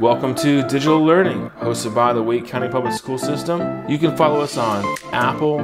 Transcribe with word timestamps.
Welcome 0.00 0.34
to 0.36 0.62
Digital 0.66 1.04
Learning, 1.04 1.50
hosted 1.60 1.94
by 1.94 2.14
the 2.14 2.22
Wake 2.22 2.46
County 2.46 2.68
Public 2.68 2.94
School 2.94 3.18
System. 3.18 3.86
You 3.86 3.98
can 3.98 4.16
follow 4.16 4.40
us 4.40 4.56
on 4.56 4.82
Apple, 5.12 5.60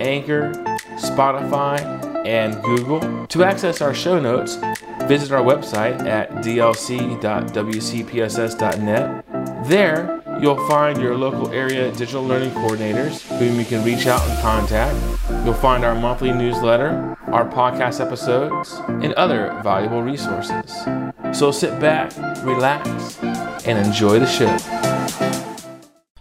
Anchor, 0.00 0.52
Spotify, 0.96 1.80
and 2.26 2.62
Google. 2.62 3.26
To 3.26 3.44
access 3.44 3.82
our 3.82 3.92
show 3.92 4.18
notes, 4.18 4.56
visit 5.06 5.32
our 5.32 5.42
website 5.42 6.00
at 6.06 6.30
dlc.wcpss.net. 6.36 6.88
There, 9.68 10.23
you'll 10.44 10.68
find 10.68 11.00
your 11.00 11.16
local 11.16 11.50
area 11.52 11.90
digital 11.92 12.22
learning 12.22 12.50
coordinators 12.50 13.22
whom 13.38 13.58
you 13.58 13.64
can 13.64 13.82
reach 13.82 14.06
out 14.06 14.20
and 14.28 14.38
contact. 14.42 14.94
You'll 15.42 15.54
find 15.54 15.86
our 15.86 15.94
monthly 15.94 16.32
newsletter, 16.32 17.16
our 17.28 17.48
podcast 17.48 17.98
episodes, 17.98 18.74
and 18.86 19.14
other 19.14 19.58
valuable 19.62 20.02
resources. 20.02 20.70
So 21.32 21.50
sit 21.50 21.80
back, 21.80 22.12
relax, 22.44 23.18
and 23.66 23.86
enjoy 23.86 24.18
the 24.18 24.26
show. 24.26 24.93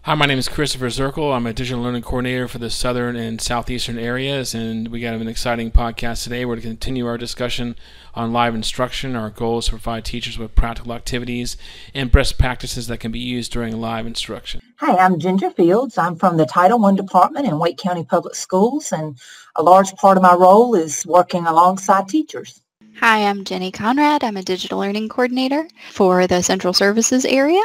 Hi, 0.05 0.15
my 0.15 0.25
name 0.25 0.37
is 0.37 0.49
Christopher 0.49 0.87
Zirkle. 0.87 1.33
I'm 1.33 1.47
a 1.47 1.53
digital 1.53 1.81
learning 1.81 2.01
coordinator 2.01 2.49
for 2.49 2.57
the 2.57 2.69
southern 2.69 3.15
and 3.15 3.39
southeastern 3.39 3.97
areas, 3.97 4.53
and 4.53 4.89
we 4.89 4.99
got 4.99 5.13
an 5.13 5.29
exciting 5.29 5.71
podcast 5.71 6.25
today. 6.25 6.43
We're 6.43 6.55
going 6.55 6.63
to 6.63 6.67
continue 6.67 7.07
our 7.07 7.17
discussion 7.17 7.77
on 8.13 8.33
live 8.33 8.53
instruction. 8.53 9.15
Our 9.15 9.29
goal 9.29 9.59
is 9.59 9.65
to 9.67 9.71
provide 9.71 10.03
teachers 10.03 10.37
with 10.37 10.55
practical 10.55 10.91
activities 10.91 11.55
and 11.93 12.11
best 12.11 12.37
practices 12.37 12.87
that 12.87 12.99
can 12.99 13.13
be 13.13 13.19
used 13.19 13.53
during 13.53 13.79
live 13.79 14.05
instruction. 14.05 14.59
Hi, 14.79 14.97
I'm 14.97 15.19
Ginger 15.19 15.51
Fields. 15.51 15.97
I'm 15.97 16.17
from 16.17 16.35
the 16.35 16.45
Title 16.45 16.85
I 16.85 16.93
Department 16.95 17.47
in 17.47 17.57
Wake 17.57 17.77
County 17.77 18.03
Public 18.03 18.35
Schools, 18.35 18.91
and 18.91 19.17
a 19.55 19.63
large 19.63 19.95
part 19.95 20.17
of 20.17 20.23
my 20.23 20.33
role 20.33 20.75
is 20.75 21.05
working 21.05 21.45
alongside 21.45 22.09
teachers. 22.09 22.59
Hi, 22.99 23.19
I'm 23.19 23.45
Jenny 23.45 23.71
Conrad. 23.71 24.25
I'm 24.25 24.35
a 24.35 24.43
digital 24.43 24.79
learning 24.79 25.07
coordinator 25.07 25.65
for 25.91 26.27
the 26.27 26.41
Central 26.43 26.73
Services 26.73 27.23
area. 27.23 27.63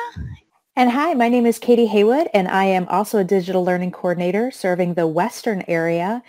And 0.78 0.92
hi, 0.92 1.12
my 1.14 1.28
name 1.28 1.44
is 1.44 1.58
Katie 1.58 1.86
Haywood, 1.86 2.28
and 2.32 2.46
I 2.46 2.62
am 2.66 2.86
also 2.86 3.18
a 3.18 3.24
digital 3.24 3.64
learning 3.64 3.90
coordinator 3.90 4.52
serving 4.52 4.94
the 4.94 5.08
Western 5.08 5.64
area. 5.66 6.22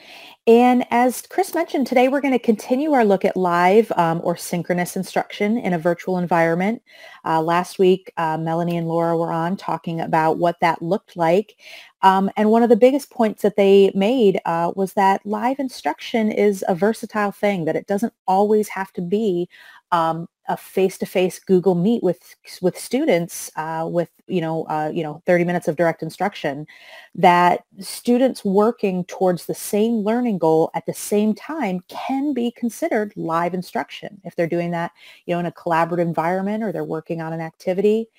And 0.47 0.87
as 0.89 1.21
Chris 1.21 1.53
mentioned, 1.53 1.85
today 1.85 2.07
we're 2.07 2.19
going 2.19 2.33
to 2.33 2.39
continue 2.39 2.93
our 2.93 3.05
look 3.05 3.23
at 3.23 3.37
live 3.37 3.91
um, 3.91 4.21
or 4.23 4.35
synchronous 4.35 4.95
instruction 4.95 5.59
in 5.59 5.73
a 5.73 5.77
virtual 5.77 6.17
environment. 6.17 6.81
Uh, 7.23 7.43
last 7.43 7.77
week, 7.77 8.11
uh, 8.17 8.39
Melanie 8.39 8.75
and 8.75 8.87
Laura 8.87 9.15
were 9.15 9.31
on 9.31 9.55
talking 9.55 10.01
about 10.01 10.39
what 10.39 10.59
that 10.61 10.81
looked 10.81 11.15
like. 11.15 11.57
Um, 12.01 12.31
and 12.35 12.49
one 12.49 12.63
of 12.63 12.69
the 12.69 12.75
biggest 12.75 13.11
points 13.11 13.43
that 13.43 13.55
they 13.55 13.91
made 13.93 14.41
uh, 14.45 14.71
was 14.75 14.93
that 14.93 15.23
live 15.27 15.59
instruction 15.59 16.31
is 16.31 16.65
a 16.67 16.73
versatile 16.73 17.31
thing, 17.31 17.65
that 17.65 17.75
it 17.75 17.85
doesn't 17.85 18.13
always 18.25 18.67
have 18.69 18.91
to 18.93 19.01
be 19.03 19.47
um, 19.91 20.27
a 20.49 20.57
face-to-face 20.57 21.39
Google 21.39 21.75
Meet 21.75 22.03
with 22.03 22.35
with 22.61 22.77
students 22.77 23.51
uh, 23.55 23.87
with 23.89 24.09
you 24.27 24.41
know 24.41 24.63
uh, 24.65 24.91
you 24.93 25.03
know 25.03 25.21
30 25.25 25.45
minutes 25.45 25.67
of 25.67 25.75
direct 25.75 26.03
instruction, 26.03 26.67
that 27.15 27.63
students 27.79 28.43
working 28.43 29.05
towards 29.05 29.45
the 29.45 29.53
same 29.53 29.97
learning 29.97 30.39
goal 30.39 30.71
at 30.73 30.85
the 30.85 30.93
same 30.93 31.33
time 31.33 31.81
can 31.87 32.33
be 32.33 32.51
considered 32.51 33.13
live 33.15 33.53
instruction 33.53 34.19
if 34.25 34.35
they're 34.35 34.47
doing 34.47 34.71
that 34.71 34.91
you 35.25 35.33
know 35.33 35.39
in 35.39 35.45
a 35.45 35.51
collaborative 35.51 35.99
environment 35.99 36.63
or 36.63 36.71
they're 36.71 36.83
working 36.83 37.21
on 37.21 37.31
an 37.31 37.41
activity. 37.41 38.09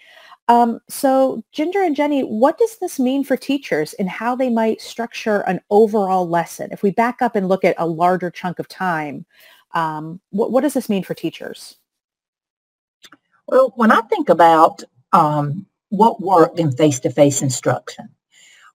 Um, 0.49 0.81
so 0.89 1.45
Ginger 1.53 1.83
and 1.83 1.95
Jenny, 1.95 2.23
what 2.23 2.59
does 2.59 2.79
this 2.79 2.99
mean 2.99 3.23
for 3.23 3.37
teachers 3.37 3.93
and 3.95 4.09
how 4.09 4.35
they 4.35 4.51
might 4.51 4.81
structure 4.81 5.43
an 5.43 5.61
overall 5.71 6.29
lesson? 6.29 6.71
If 6.73 6.83
we 6.83 6.91
back 6.91 7.23
up 7.23 7.37
and 7.37 7.49
look 7.49 7.65
at 7.65 7.77
a 7.79 7.87
larger 7.87 8.31
chunk 8.33 8.59
of 8.59 8.67
time, 8.67 9.27
um, 9.75 10.21
what, 10.31 10.51
what 10.51 10.63
does 10.63 10.75
this 10.75 10.89
mean 10.89 11.05
for 11.05 11.15
teachers? 11.15 11.77
Well, 13.51 13.73
when 13.75 13.91
I 13.91 14.01
think 14.03 14.29
about 14.29 14.85
um, 15.13 15.67
what 15.89 16.21
worked 16.21 16.61
in 16.61 16.71
face-to-face 16.71 17.43
instruction, 17.43 18.09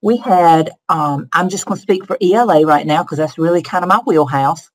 we 0.02 0.18
had, 0.18 0.72
um, 0.90 1.30
I'm 1.32 1.48
just 1.48 1.66
going 1.66 1.78
to 1.78 1.82
speak 1.82 2.06
for 2.06 2.18
ELA 2.22 2.66
right 2.66 2.86
now 2.86 3.02
because 3.02 3.18
that's 3.18 3.38
really 3.38 3.62
kind 3.62 3.86
of 3.86 3.88
my 3.88 4.02
wheelhouse. 4.06 4.70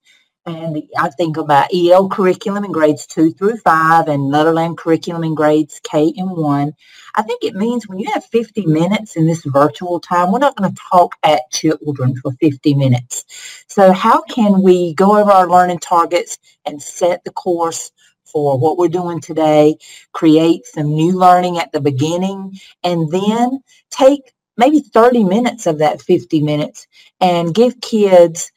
And 0.47 0.83
I 0.97 1.11
think 1.11 1.37
about 1.37 1.69
EL 1.75 2.09
curriculum 2.09 2.65
in 2.65 2.73
grades 2.73 3.07
two 3.07 3.31
through 3.33 3.59
five 3.59 4.09
and 4.09 4.31
Netherland 4.31 4.79
curriculum 4.79 5.23
in 5.23 5.35
grades 5.35 5.79
K 5.83 6.15
and 6.17 6.31
one. 6.31 6.73
I 7.15 7.21
think 7.21 7.45
it 7.45 7.55
means 7.55 7.87
when 7.87 7.99
you 7.99 8.11
have 8.11 8.25
50 8.25 8.65
minutes 8.65 9.17
in 9.17 9.27
this 9.27 9.45
virtual 9.45 10.01
time, 10.01 10.33
we're 10.33 10.39
not 10.39 10.57
going 10.57 10.73
to 10.73 10.83
talk 10.91 11.15
at 11.25 11.43
children 11.53 12.17
for 12.17 12.33
50 12.41 12.73
minutes. 12.73 13.27
So 13.69 13.93
how 13.93 14.23
can 14.23 14.63
we 14.63 14.95
go 14.95 15.19
over 15.19 15.31
our 15.31 15.47
learning 15.47 15.81
targets 15.81 16.39
and 16.65 16.83
set 16.83 17.23
the 17.25 17.33
course 17.33 17.93
for 18.33 18.59
what 18.59 18.79
we're 18.79 18.89
doing 18.89 19.21
today, 19.21 19.77
create 20.13 20.67
some 20.67 20.95
new 20.95 21.13
learning 21.13 21.59
at 21.59 21.73
the 21.73 21.81
beginning, 21.81 22.59
and 22.83 23.11
then 23.11 23.61
take 23.91 24.33
maybe 24.57 24.81
30 24.81 25.25
minutes 25.25 25.67
of 25.67 25.79
that 25.79 26.03
50 26.03 26.43
minutes 26.43 26.87
and 27.21 27.55
give 27.55 27.81
kids 27.81 28.53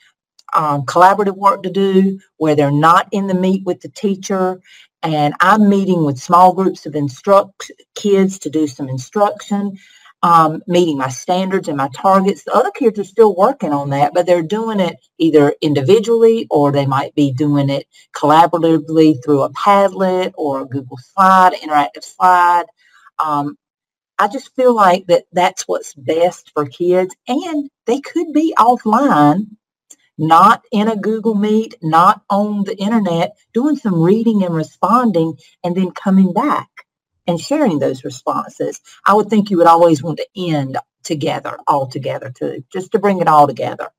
um, 0.53 0.85
collaborative 0.85 1.37
work 1.37 1.63
to 1.63 1.69
do 1.69 2.19
where 2.37 2.55
they're 2.55 2.71
not 2.71 3.07
in 3.11 3.27
the 3.27 3.33
meet 3.33 3.63
with 3.65 3.81
the 3.81 3.89
teacher. 3.89 4.61
And 5.01 5.33
I'm 5.41 5.67
meeting 5.67 6.05
with 6.05 6.19
small 6.19 6.53
groups 6.53 6.85
of 6.85 6.95
instruct 6.95 7.71
kids 7.95 8.39
to 8.39 8.49
do 8.49 8.67
some 8.67 8.89
instruction 8.89 9.77
um, 10.23 10.63
meeting 10.67 10.97
my 10.97 11.09
standards 11.09 11.67
and 11.67 11.77
my 11.77 11.89
targets. 11.93 12.43
The 12.43 12.53
other 12.53 12.71
kids 12.71 12.97
are 12.97 13.03
still 13.03 13.35
working 13.35 13.73
on 13.73 13.89
that, 13.89 14.13
but 14.13 14.25
they're 14.25 14.41
doing 14.41 14.79
it 14.79 14.95
either 15.19 15.53
individually 15.61 16.47
or 16.49 16.71
they 16.71 16.85
might 16.85 17.13
be 17.13 17.31
doing 17.33 17.69
it 17.69 17.85
collaboratively 18.15 19.23
through 19.23 19.43
a 19.43 19.51
Padlet 19.51 20.31
or 20.35 20.61
a 20.61 20.65
Google 20.65 20.97
Slide, 20.97 21.53
interactive 21.61 22.03
slide. 22.03 22.65
Um, 23.23 23.57
I 24.17 24.29
just 24.29 24.55
feel 24.55 24.73
like 24.73 25.05
that 25.07 25.25
that's 25.33 25.63
what's 25.67 25.93
best 25.93 26.51
for 26.53 26.65
kids, 26.67 27.13
and 27.27 27.69
they 27.85 27.99
could 27.99 28.31
be 28.31 28.55
offline, 28.57 29.47
not 30.17 30.63
in 30.71 30.87
a 30.87 30.95
Google 30.95 31.35
Meet, 31.35 31.75
not 31.81 32.21
on 32.29 32.63
the 32.63 32.77
internet, 32.77 33.35
doing 33.53 33.75
some 33.75 34.01
reading 34.01 34.43
and 34.43 34.55
responding, 34.55 35.37
and 35.65 35.75
then 35.75 35.91
coming 35.91 36.31
back 36.31 36.69
and 37.27 37.39
sharing 37.39 37.79
those 37.79 38.03
responses. 38.03 38.81
I 39.05 39.13
would 39.13 39.29
think 39.29 39.49
you 39.49 39.57
would 39.57 39.67
always 39.67 40.03
want 40.03 40.17
to 40.19 40.27
end 40.35 40.77
together, 41.03 41.57
all 41.67 41.87
together 41.87 42.31
too, 42.31 42.63
just 42.71 42.91
to 42.91 42.99
bring 42.99 43.19
it 43.19 43.27
all 43.27 43.47
together. 43.47 43.89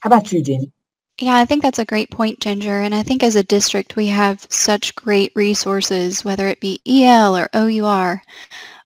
How 0.00 0.08
about 0.08 0.32
you, 0.32 0.42
Jenny? 0.42 0.72
Yeah, 1.18 1.36
I 1.36 1.44
think 1.44 1.62
that's 1.62 1.78
a 1.78 1.84
great 1.84 2.10
point, 2.10 2.40
Ginger. 2.40 2.80
And 2.80 2.94
I 2.94 3.02
think 3.02 3.22
as 3.22 3.36
a 3.36 3.42
district, 3.42 3.94
we 3.94 4.06
have 4.06 4.46
such 4.48 4.94
great 4.94 5.32
resources, 5.34 6.24
whether 6.24 6.48
it 6.48 6.60
be 6.60 6.80
EL 6.86 7.36
or 7.36 7.50
OUR 7.52 8.22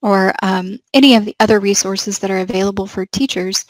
or 0.03 0.35
um, 0.43 0.81
any 0.93 1.15
of 1.15 1.25
the 1.25 1.37
other 1.39 1.61
resources 1.61 2.19
that 2.19 2.33
are 2.33 2.41
available 2.41 2.87
for 2.89 3.07
teachers. 3.07 3.65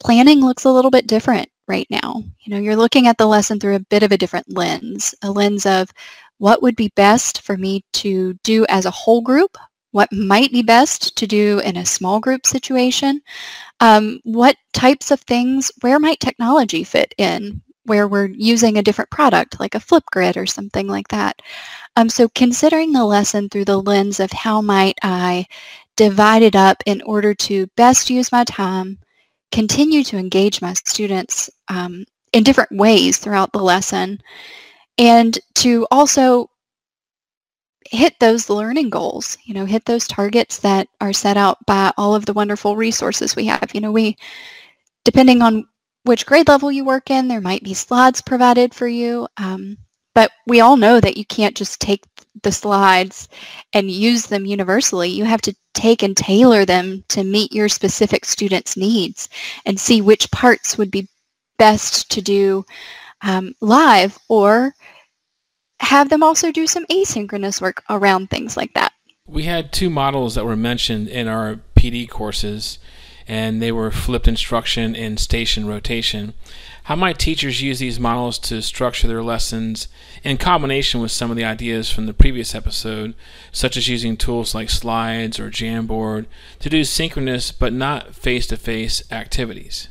Planning 0.00 0.40
looks 0.40 0.64
a 0.64 0.70
little 0.70 0.90
bit 0.90 1.06
different 1.06 1.50
right 1.66 1.86
now. 1.90 2.22
You 2.40 2.54
know, 2.54 2.58
you're 2.58 2.76
looking 2.76 3.08
at 3.08 3.18
the 3.18 3.26
lesson 3.26 3.60
through 3.60 3.76
a 3.76 3.80
bit 3.80 4.02
of 4.02 4.10
a 4.10 4.18
different 4.18 4.50
lens, 4.50 5.14
a 5.22 5.30
lens 5.30 5.66
of 5.66 5.92
what 6.38 6.62
would 6.62 6.76
be 6.76 6.92
best 6.96 7.42
for 7.42 7.56
me 7.56 7.84
to 7.92 8.34
do 8.44 8.64
as 8.68 8.86
a 8.86 8.90
whole 8.90 9.20
group, 9.20 9.56
what 9.92 10.12
might 10.12 10.52
be 10.52 10.62
best 10.62 11.16
to 11.16 11.26
do 11.26 11.60
in 11.60 11.76
a 11.76 11.86
small 11.86 12.20
group 12.20 12.46
situation, 12.46 13.20
um, 13.80 14.20
what 14.24 14.56
types 14.72 15.10
of 15.10 15.20
things, 15.22 15.70
where 15.80 15.98
might 15.98 16.20
technology 16.20 16.84
fit 16.84 17.14
in, 17.18 17.60
where 17.84 18.06
we're 18.06 18.26
using 18.26 18.78
a 18.78 18.82
different 18.82 19.10
product 19.10 19.58
like 19.58 19.74
a 19.74 19.80
Flipgrid 19.80 20.36
or 20.36 20.46
something 20.46 20.86
like 20.86 21.08
that. 21.08 21.40
Um, 21.96 22.08
so 22.08 22.28
considering 22.34 22.92
the 22.92 23.04
lesson 23.04 23.48
through 23.48 23.64
the 23.64 23.80
lens 23.80 24.20
of 24.20 24.30
how 24.30 24.60
might 24.60 24.98
I 25.02 25.46
divide 25.96 26.42
it 26.42 26.54
up 26.54 26.82
in 26.86 27.02
order 27.02 27.34
to 27.34 27.66
best 27.76 28.10
use 28.10 28.30
my 28.30 28.44
time, 28.44 28.98
continue 29.50 30.04
to 30.04 30.18
engage 30.18 30.60
my 30.60 30.74
students 30.74 31.50
um, 31.68 32.04
in 32.32 32.44
different 32.44 32.70
ways 32.72 33.16
throughout 33.16 33.52
the 33.52 33.58
lesson, 33.58 34.20
and 34.98 35.38
to 35.54 35.86
also 35.90 36.50
hit 37.90 38.14
those 38.20 38.50
learning 38.50 38.90
goals, 38.90 39.38
you 39.44 39.54
know, 39.54 39.64
hit 39.64 39.84
those 39.84 40.06
targets 40.06 40.58
that 40.58 40.88
are 41.00 41.12
set 41.12 41.36
out 41.36 41.64
by 41.66 41.92
all 41.96 42.14
of 42.14 42.26
the 42.26 42.32
wonderful 42.32 42.76
resources 42.76 43.34
we 43.34 43.46
have. 43.46 43.70
You 43.72 43.80
know, 43.80 43.92
we, 43.92 44.16
depending 45.04 45.40
on 45.40 45.66
which 46.04 46.26
grade 46.26 46.48
level 46.48 46.70
you 46.70 46.84
work 46.84 47.10
in, 47.10 47.28
there 47.28 47.40
might 47.40 47.62
be 47.62 47.74
slides 47.74 48.20
provided 48.20 48.74
for 48.74 48.88
you. 48.88 49.26
Um, 49.36 49.78
but 50.14 50.32
we 50.46 50.60
all 50.60 50.76
know 50.76 51.00
that 51.00 51.16
you 51.16 51.24
can't 51.24 51.56
just 51.56 51.80
take 51.80 52.04
the 52.42 52.52
slides 52.52 53.28
and 53.72 53.90
use 53.90 54.26
them 54.26 54.44
universally. 54.44 55.08
You 55.08 55.24
have 55.24 55.42
to 55.42 55.54
take 55.74 56.02
and 56.02 56.16
tailor 56.16 56.64
them 56.64 57.04
to 57.08 57.24
meet 57.24 57.52
your 57.52 57.68
specific 57.68 58.24
student's 58.24 58.76
needs 58.76 59.28
and 59.64 59.78
see 59.78 60.00
which 60.00 60.30
parts 60.30 60.76
would 60.76 60.90
be 60.90 61.08
best 61.58 62.10
to 62.10 62.20
do 62.20 62.64
um, 63.22 63.54
live 63.60 64.18
or 64.28 64.74
have 65.80 66.08
them 66.08 66.22
also 66.22 66.52
do 66.52 66.66
some 66.66 66.86
asynchronous 66.86 67.60
work 67.60 67.82
around 67.88 68.30
things 68.30 68.56
like 68.56 68.74
that. 68.74 68.92
We 69.26 69.44
had 69.44 69.72
two 69.72 69.90
models 69.90 70.34
that 70.34 70.44
were 70.44 70.56
mentioned 70.56 71.08
in 71.08 71.28
our 71.28 71.60
PD 71.76 72.08
courses, 72.08 72.78
and 73.26 73.60
they 73.60 73.70
were 73.70 73.90
flipped 73.90 74.26
instruction 74.26 74.96
and 74.96 75.20
station 75.20 75.66
rotation. 75.66 76.34
How 76.84 76.96
might 76.96 77.18
teachers 77.18 77.60
use 77.60 77.78
these 77.78 78.00
models 78.00 78.38
to 78.40 78.62
structure 78.62 79.06
their 79.06 79.22
lessons 79.22 79.88
in 80.24 80.38
combination 80.38 81.02
with 81.02 81.10
some 81.10 81.30
of 81.30 81.36
the 81.36 81.44
ideas 81.44 81.90
from 81.90 82.06
the 82.06 82.14
previous 82.14 82.54
episode, 82.54 83.14
such 83.52 83.76
as 83.76 83.88
using 83.88 84.16
tools 84.16 84.54
like 84.54 84.70
slides 84.70 85.38
or 85.38 85.50
Jamboard 85.50 86.24
to 86.60 86.70
do 86.70 86.84
synchronous 86.84 87.52
but 87.52 87.74
not 87.74 88.14
face 88.14 88.46
to 88.46 88.56
face 88.56 89.02
activities? 89.12 89.88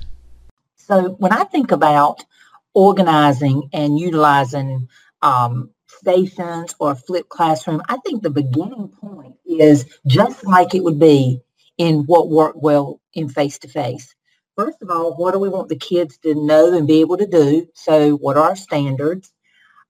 So, 0.76 1.12
when 1.20 1.32
I 1.32 1.44
think 1.44 1.72
about 1.72 2.26
organizing 2.74 3.70
and 3.74 4.00
utilizing 4.00 4.88
um, 5.22 5.70
stations 6.08 6.74
or 6.80 6.96
flipped 6.96 7.28
classroom, 7.28 7.82
I 7.90 7.98
think 7.98 8.24
the 8.24 8.30
beginning 8.30 8.88
point 9.02 9.36
is 9.46 9.86
just 10.08 10.46
like 10.46 10.74
it 10.74 10.84
would 10.84 11.00
be 11.00 11.42
in 11.78 12.04
what 12.06 12.30
worked 12.30 12.60
well 12.62 13.02
in 13.14 13.28
face 13.28 13.60
to 13.60 13.68
face. 13.68 14.16
First 14.56 14.78
of 14.82 14.90
all, 14.90 15.16
what 15.18 15.34
do 15.34 15.40
we 15.40 15.50
want 15.50 15.68
the 15.68 15.76
kids 15.76 16.18
to 16.20 16.34
know 16.34 16.74
and 16.74 16.88
be 16.88 17.02
able 17.02 17.18
to 17.18 17.28
do? 17.28 17.68
So 17.74 18.14
what 18.14 18.38
are 18.38 18.50
our 18.50 18.56
standards? 18.56 19.34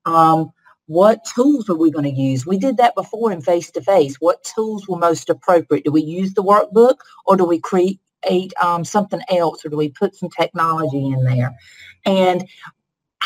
Um, 0.05 0.51
what 0.87 1.23
tools 1.35 1.69
are 1.69 1.75
we 1.75 1.91
going 1.91 2.05
to 2.05 2.21
use? 2.21 2.47
We 2.47 2.57
did 2.57 2.77
that 2.77 2.95
before 2.95 3.31
in 3.31 3.41
face-to-face. 3.41 4.15
What 4.19 4.43
tools 4.43 4.87
were 4.87 4.97
most 4.97 5.29
appropriate? 5.29 5.85
Do 5.85 5.91
we 5.91 6.01
use 6.01 6.33
the 6.33 6.43
workbook 6.43 6.95
or 7.25 7.37
do 7.37 7.45
we 7.45 7.59
create 7.59 7.99
um, 8.61 8.83
something 8.83 9.21
else 9.29 9.63
or 9.63 9.69
do 9.69 9.77
we 9.77 9.89
put 9.89 10.15
some 10.15 10.29
technology 10.29 11.05
in 11.05 11.23
there? 11.23 11.55
And 12.05 12.47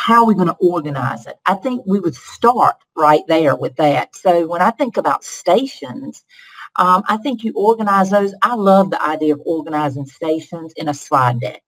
how 0.02 0.24
are 0.24 0.26
we 0.26 0.34
going 0.34 0.48
to 0.48 0.58
organize 0.60 1.28
it? 1.28 1.36
I 1.46 1.54
think 1.54 1.84
we 1.86 2.00
would 2.00 2.16
start 2.16 2.76
right 2.98 3.22
there 3.28 3.56
with 3.56 3.76
that. 3.76 4.16
So 4.16 4.48
when 4.48 4.60
I 4.60 4.72
think 4.72 4.98
about 4.98 5.24
stations, 5.24 6.24
um, 6.78 7.04
I 7.08 7.18
think 7.18 7.44
you 7.44 7.54
organize 7.56 8.10
those. 8.10 8.34
I 8.42 8.56
love 8.56 8.90
the 8.90 9.00
idea 9.00 9.36
of 9.36 9.42
organizing 9.46 10.08
stations 10.08 10.74
in 10.76 10.88
a 10.88 10.94
slide 10.96 11.40
deck. 11.40 11.62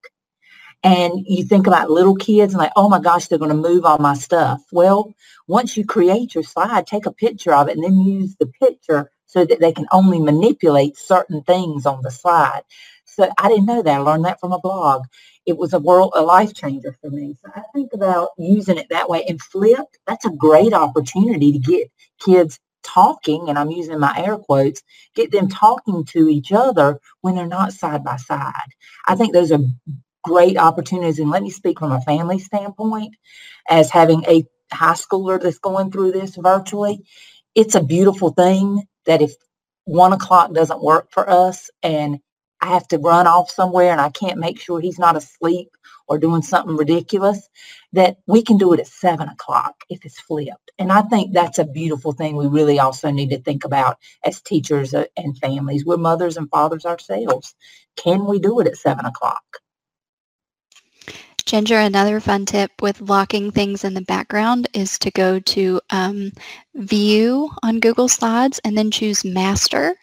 And 0.82 1.12
you 1.26 1.44
think 1.44 1.68
about 1.68 1.92
little 1.92 2.16
kids 2.16 2.54
and 2.54 2.58
like, 2.58 2.72
oh 2.74 2.88
my 2.88 2.98
gosh, 2.98 3.28
they're 3.28 3.38
going 3.38 3.50
to 3.50 3.68
move 3.68 3.84
all 3.84 3.98
my 3.98 4.14
stuff. 4.14 4.64
Well, 4.72 5.14
once 5.46 5.76
you 5.76 5.86
create 5.86 6.34
your 6.34 6.44
slide, 6.44 6.88
take 6.88 7.06
a 7.06 7.12
picture 7.12 7.54
of 7.54 7.68
it 7.68 7.76
and 7.76 7.84
then 7.84 8.00
use 8.00 8.34
the 8.34 8.46
picture 8.46 9.12
so 9.26 9.44
that 9.44 9.60
they 9.60 9.72
can 9.72 9.86
only 9.92 10.18
manipulate 10.18 10.96
certain 10.96 11.42
things 11.44 11.86
on 11.86 12.02
the 12.02 12.10
slide. 12.10 12.62
So 13.04 13.30
I 13.38 13.48
didn't 13.48 13.66
know 13.66 13.82
that. 13.82 13.94
I 13.94 13.98
learned 13.98 14.24
that 14.24 14.40
from 14.40 14.52
a 14.52 14.60
blog. 14.60 15.04
It 15.46 15.56
was 15.56 15.72
a 15.72 15.78
world, 15.78 16.12
a 16.14 16.22
life 16.22 16.54
changer 16.54 16.96
for 17.00 17.10
me. 17.10 17.36
So 17.42 17.50
I 17.54 17.62
think 17.74 17.92
about 17.92 18.30
using 18.38 18.78
it 18.78 18.88
that 18.90 19.08
way 19.08 19.24
and 19.28 19.40
flip. 19.40 19.86
That's 20.06 20.24
a 20.24 20.30
great 20.30 20.72
opportunity 20.72 21.52
to 21.52 21.58
get 21.58 21.90
kids 22.18 22.58
talking, 22.82 23.48
and 23.48 23.58
I'm 23.58 23.70
using 23.70 23.98
my 23.98 24.14
air 24.16 24.36
quotes, 24.36 24.82
get 25.14 25.30
them 25.32 25.48
talking 25.48 26.04
to 26.06 26.28
each 26.28 26.52
other 26.52 27.00
when 27.22 27.34
they're 27.34 27.46
not 27.46 27.72
side 27.72 28.04
by 28.04 28.16
side. 28.16 28.70
I 29.06 29.16
think 29.16 29.32
those 29.32 29.52
are 29.52 29.60
great 30.22 30.56
opportunities. 30.58 31.18
And 31.18 31.30
let 31.30 31.42
me 31.42 31.50
speak 31.50 31.78
from 31.78 31.92
a 31.92 32.00
family 32.02 32.38
standpoint 32.38 33.14
as 33.68 33.90
having 33.90 34.24
a 34.26 34.44
high 34.72 34.94
schooler 34.94 35.40
that's 35.40 35.58
going 35.58 35.90
through 35.90 36.12
this 36.12 36.36
virtually. 36.36 37.04
It's 37.54 37.74
a 37.74 37.82
beautiful 37.82 38.30
thing 38.30 38.86
that 39.06 39.22
if 39.22 39.34
one 39.84 40.12
o'clock 40.12 40.52
doesn't 40.52 40.82
work 40.82 41.10
for 41.10 41.28
us 41.28 41.70
and 41.82 42.18
I 42.64 42.68
have 42.68 42.88
to 42.88 42.98
run 42.98 43.26
off 43.26 43.50
somewhere 43.50 43.92
and 43.92 44.00
I 44.00 44.08
can't 44.08 44.38
make 44.38 44.58
sure 44.58 44.80
he's 44.80 44.98
not 44.98 45.16
asleep 45.16 45.68
or 46.08 46.18
doing 46.18 46.40
something 46.40 46.76
ridiculous, 46.76 47.46
that 47.92 48.16
we 48.26 48.42
can 48.42 48.56
do 48.56 48.72
it 48.72 48.80
at 48.80 48.86
seven 48.86 49.28
o'clock 49.28 49.74
if 49.90 50.02
it's 50.04 50.18
flipped. 50.18 50.70
And 50.78 50.90
I 50.90 51.02
think 51.02 51.34
that's 51.34 51.58
a 51.58 51.66
beautiful 51.66 52.12
thing 52.12 52.36
we 52.36 52.46
really 52.46 52.78
also 52.78 53.10
need 53.10 53.28
to 53.30 53.38
think 53.38 53.64
about 53.64 53.98
as 54.24 54.40
teachers 54.40 54.94
uh, 54.94 55.04
and 55.14 55.36
families. 55.38 55.84
We're 55.84 55.98
mothers 55.98 56.38
and 56.38 56.48
fathers 56.48 56.86
ourselves. 56.86 57.54
Can 57.96 58.24
we 58.24 58.38
do 58.38 58.58
it 58.60 58.66
at 58.66 58.78
seven 58.78 59.04
o'clock? 59.04 59.44
Ginger, 61.44 61.78
another 61.78 62.20
fun 62.20 62.46
tip 62.46 62.70
with 62.80 63.02
locking 63.02 63.50
things 63.50 63.84
in 63.84 63.92
the 63.92 64.00
background 64.00 64.68
is 64.72 64.98
to 65.00 65.10
go 65.10 65.38
to 65.40 65.80
um, 65.90 66.32
View 66.74 67.50
on 67.62 67.80
Google 67.80 68.08
Slides 68.08 68.58
and 68.64 68.76
then 68.76 68.90
choose 68.90 69.22
Master 69.22 69.94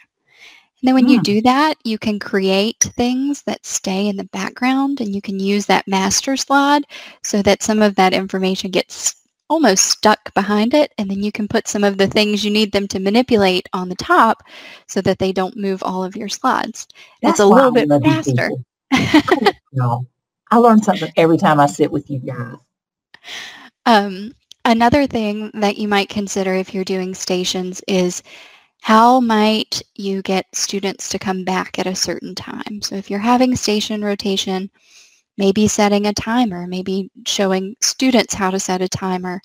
and 0.82 0.88
then 0.88 0.96
when 0.96 1.08
you 1.08 1.18
hmm. 1.18 1.24
do 1.24 1.42
that, 1.42 1.76
you 1.84 2.00
can 2.00 2.18
create 2.18 2.80
things 2.80 3.44
that 3.44 3.64
stay 3.64 4.08
in 4.08 4.16
the 4.16 4.24
background 4.26 5.00
and 5.00 5.14
you 5.14 5.22
can 5.22 5.40
use 5.40 5.68
that 5.68 5.88
master 5.88 6.36
slide 6.36 6.86
so 7.24 7.44
that 7.44 7.62
some 7.62 7.84
of 7.84 7.94
that 7.96 8.14
information 8.14 8.72
gets 8.72 9.16
almost 9.48 9.86
stuck 9.92 10.34
behind 10.34 10.74
it. 10.74 10.92
And 10.98 11.08
then 11.08 11.22
you 11.22 11.32
can 11.32 11.48
put 11.48 11.68
some 11.68 11.84
of 11.84 12.00
the 12.00 12.08
things 12.08 12.44
you 12.44 12.50
need 12.50 12.72
them 12.72 12.88
to 12.88 13.00
manipulate 13.00 13.70
on 13.74 13.90
the 13.90 13.96
top 13.96 14.42
so 14.88 15.02
that 15.02 15.20
they 15.20 15.32
don't 15.32 15.56
move 15.56 15.84
all 15.84 16.04
of 16.04 16.16
your 16.16 16.30
slides. 16.30 16.88
That's 17.22 17.34
it's 17.34 17.42
a 17.42 17.46
little 17.46 17.72
bit 17.72 17.88
faster. 17.88 18.50
I 18.92 20.58
learn 20.58 20.82
something 20.82 21.12
every 21.16 21.38
time 21.38 21.60
I 21.60 21.68
sit 21.68 21.92
with 21.92 22.10
you 22.10 22.20
guys. 22.20 22.56
Um, 23.86 24.34
another 24.66 25.06
thing 25.06 25.52
that 25.54 25.78
you 25.78 25.88
might 25.88 26.10
consider 26.10 26.56
if 26.56 26.74
you're 26.74 26.84
doing 26.84 27.14
stations 27.14 27.84
is 27.88 28.24
how 28.82 29.20
might 29.20 29.82
you 29.96 30.24
get 30.24 30.48
students 30.54 31.08
to 31.10 31.20
come 31.20 31.44
back 31.44 31.78
at 31.78 31.86
a 31.88 31.96
certain 31.96 32.34
time? 32.34 32.82
So 32.82 32.96
if 32.96 33.10
you're 33.10 33.20
having 33.20 33.56
station 33.56 34.04
rotation, 34.04 34.72
maybe 35.38 35.68
setting 35.68 36.08
a 36.08 36.14
timer, 36.14 36.66
maybe 36.66 37.10
showing 37.26 37.76
students 37.80 38.34
how 38.34 38.50
to 38.50 38.60
set 38.60 38.82
a 38.82 38.90
timer. 38.90 39.40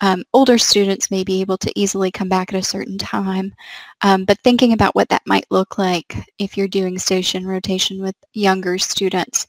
Um, 0.00 0.24
older 0.32 0.56
students 0.56 1.10
may 1.10 1.22
be 1.22 1.42
able 1.42 1.58
to 1.58 1.72
easily 1.78 2.10
come 2.10 2.30
back 2.30 2.52
at 2.52 2.58
a 2.58 2.62
certain 2.62 2.96
time, 2.96 3.54
um, 4.00 4.24
but 4.24 4.38
thinking 4.42 4.72
about 4.72 4.94
what 4.94 5.08
that 5.10 5.22
might 5.26 5.46
look 5.50 5.76
like 5.76 6.16
if 6.38 6.56
you're 6.56 6.66
doing 6.66 6.98
station 6.98 7.46
rotation 7.46 8.00
with 8.00 8.16
younger 8.32 8.78
students, 8.78 9.46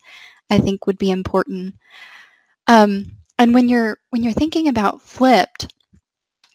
I 0.50 0.60
think 0.60 0.86
would 0.86 0.98
be 0.98 1.12
important. 1.12 1.76
Um, 2.68 3.14
and 3.38 3.54
when 3.54 3.70
you're 3.70 4.00
when 4.10 4.22
you're 4.22 4.34
thinking 4.34 4.68
about 4.68 5.02
flipped, 5.02 5.74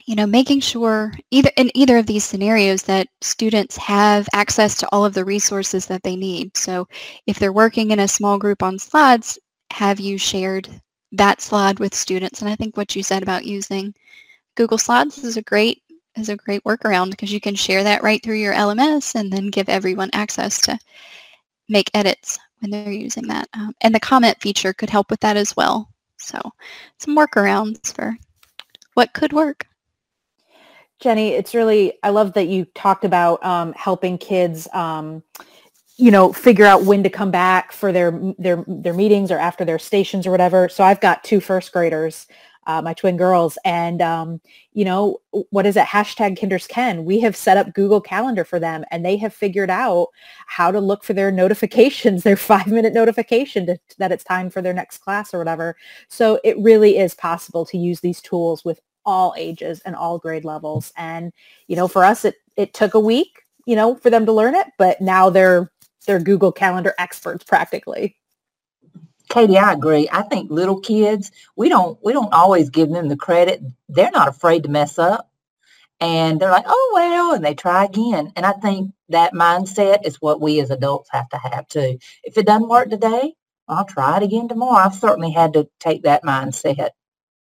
you 0.06 0.14
know, 0.14 0.26
making 0.26 0.60
sure 0.60 1.14
either 1.30 1.50
in 1.56 1.70
either 1.74 1.96
of 1.96 2.06
these 2.06 2.24
scenarios 2.24 2.82
that 2.82 3.08
students 3.22 3.76
have 3.76 4.28
access 4.34 4.76
to 4.76 4.88
all 4.92 5.04
of 5.04 5.14
the 5.14 5.24
resources 5.24 5.86
that 5.86 6.02
they 6.02 6.14
need. 6.14 6.56
So 6.56 6.86
if 7.26 7.38
they're 7.38 7.52
working 7.52 7.90
in 7.90 8.00
a 8.00 8.08
small 8.08 8.38
group 8.38 8.62
on 8.62 8.78
slides, 8.78 9.38
have 9.70 9.98
you 9.98 10.18
shared 10.18 10.68
that 11.12 11.40
slide 11.40 11.78
with 11.78 11.94
students? 11.94 12.42
And 12.42 12.50
I 12.50 12.54
think 12.54 12.76
what 12.76 12.94
you 12.94 13.02
said 13.02 13.22
about 13.22 13.46
using 13.46 13.94
Google 14.56 14.78
Slides 14.78 15.18
is 15.24 15.36
a 15.36 15.42
great 15.42 15.82
is 16.16 16.28
a 16.28 16.36
great 16.36 16.62
workaround 16.62 17.10
because 17.10 17.32
you 17.32 17.40
can 17.40 17.56
share 17.56 17.82
that 17.82 18.04
right 18.04 18.22
through 18.22 18.36
your 18.36 18.54
LMS 18.54 19.16
and 19.16 19.32
then 19.32 19.48
give 19.48 19.68
everyone 19.68 20.10
access 20.12 20.60
to 20.60 20.78
make 21.68 21.90
edits 21.92 22.38
when 22.60 22.70
they're 22.70 22.92
using 22.92 23.26
that. 23.26 23.48
Um, 23.54 23.74
and 23.80 23.92
the 23.92 24.00
comment 24.00 24.40
feature 24.40 24.72
could 24.72 24.90
help 24.90 25.10
with 25.10 25.18
that 25.20 25.36
as 25.36 25.56
well. 25.56 25.88
So 26.18 26.40
some 26.98 27.16
workarounds 27.16 27.92
for 27.92 28.16
what 28.94 29.12
could 29.12 29.32
work. 29.32 29.66
Jenny, 31.04 31.32
it's 31.32 31.54
really, 31.54 31.98
I 32.02 32.08
love 32.08 32.32
that 32.32 32.48
you 32.48 32.64
talked 32.74 33.04
about 33.04 33.44
um, 33.44 33.74
helping 33.74 34.16
kids, 34.16 34.66
um, 34.72 35.22
you 35.98 36.10
know, 36.10 36.32
figure 36.32 36.64
out 36.64 36.84
when 36.84 37.02
to 37.02 37.10
come 37.10 37.30
back 37.30 37.72
for 37.72 37.92
their, 37.92 38.18
their, 38.38 38.64
their 38.66 38.94
meetings 38.94 39.30
or 39.30 39.36
after 39.36 39.66
their 39.66 39.78
stations 39.78 40.26
or 40.26 40.30
whatever. 40.30 40.66
So 40.70 40.82
I've 40.82 41.02
got 41.02 41.22
two 41.22 41.40
first 41.40 41.74
graders, 41.74 42.26
uh, 42.66 42.80
my 42.80 42.94
twin 42.94 43.18
girls, 43.18 43.58
and, 43.66 44.00
um, 44.00 44.40
you 44.72 44.86
know, 44.86 45.18
what 45.50 45.66
is 45.66 45.76
it? 45.76 45.84
Hashtag 45.84 46.38
Kinders 46.38 46.66
Can. 46.66 47.04
We 47.04 47.20
have 47.20 47.36
set 47.36 47.58
up 47.58 47.74
Google 47.74 48.00
Calendar 48.00 48.46
for 48.46 48.58
them 48.58 48.82
and 48.90 49.04
they 49.04 49.18
have 49.18 49.34
figured 49.34 49.68
out 49.68 50.08
how 50.46 50.70
to 50.70 50.80
look 50.80 51.04
for 51.04 51.12
their 51.12 51.30
notifications, 51.30 52.22
their 52.24 52.34
five 52.38 52.68
minute 52.68 52.94
notification 52.94 53.66
to, 53.66 53.78
that 53.98 54.10
it's 54.10 54.24
time 54.24 54.48
for 54.48 54.62
their 54.62 54.72
next 54.72 55.02
class 55.02 55.34
or 55.34 55.38
whatever. 55.38 55.76
So 56.08 56.40
it 56.44 56.56
really 56.60 56.96
is 56.96 57.12
possible 57.12 57.66
to 57.66 57.76
use 57.76 58.00
these 58.00 58.22
tools 58.22 58.64
with 58.64 58.80
all 59.06 59.34
ages 59.36 59.80
and 59.80 59.94
all 59.94 60.18
grade 60.18 60.44
levels. 60.44 60.92
And, 60.96 61.32
you 61.66 61.76
know, 61.76 61.88
for 61.88 62.04
us, 62.04 62.24
it, 62.24 62.36
it 62.56 62.74
took 62.74 62.94
a 62.94 63.00
week, 63.00 63.42
you 63.66 63.76
know, 63.76 63.94
for 63.96 64.10
them 64.10 64.26
to 64.26 64.32
learn 64.32 64.54
it, 64.54 64.66
but 64.78 65.00
now 65.00 65.30
they're, 65.30 65.70
they're 66.06 66.20
Google 66.20 66.52
Calendar 66.52 66.94
experts 66.98 67.44
practically. 67.44 68.16
Katie, 69.28 69.58
I 69.58 69.72
agree. 69.72 70.08
I 70.12 70.22
think 70.22 70.50
little 70.50 70.80
kids, 70.80 71.32
we 71.56 71.68
don't 71.68 71.98
we 72.04 72.12
don't 72.12 72.32
always 72.32 72.70
give 72.70 72.90
them 72.90 73.08
the 73.08 73.16
credit. 73.16 73.62
They're 73.88 74.10
not 74.10 74.28
afraid 74.28 74.62
to 74.64 74.68
mess 74.68 74.98
up. 74.98 75.30
And 76.00 76.38
they're 76.38 76.50
like, 76.50 76.66
oh 76.66 76.90
well, 76.94 77.34
and 77.34 77.44
they 77.44 77.54
try 77.54 77.84
again. 77.84 78.32
And 78.36 78.44
I 78.44 78.52
think 78.52 78.92
that 79.08 79.32
mindset 79.32 80.06
is 80.06 80.20
what 80.20 80.40
we 80.40 80.60
as 80.60 80.70
adults 80.70 81.08
have 81.12 81.28
to 81.30 81.38
have 81.38 81.66
too. 81.68 81.98
If 82.22 82.36
it 82.36 82.46
doesn't 82.46 82.68
work 82.68 82.90
today, 82.90 83.34
I'll 83.66 83.86
try 83.86 84.18
it 84.18 84.22
again 84.22 84.48
tomorrow. 84.48 84.84
I've 84.84 84.94
certainly 84.94 85.30
had 85.30 85.54
to 85.54 85.68
take 85.80 86.02
that 86.02 86.22
mindset. 86.22 86.90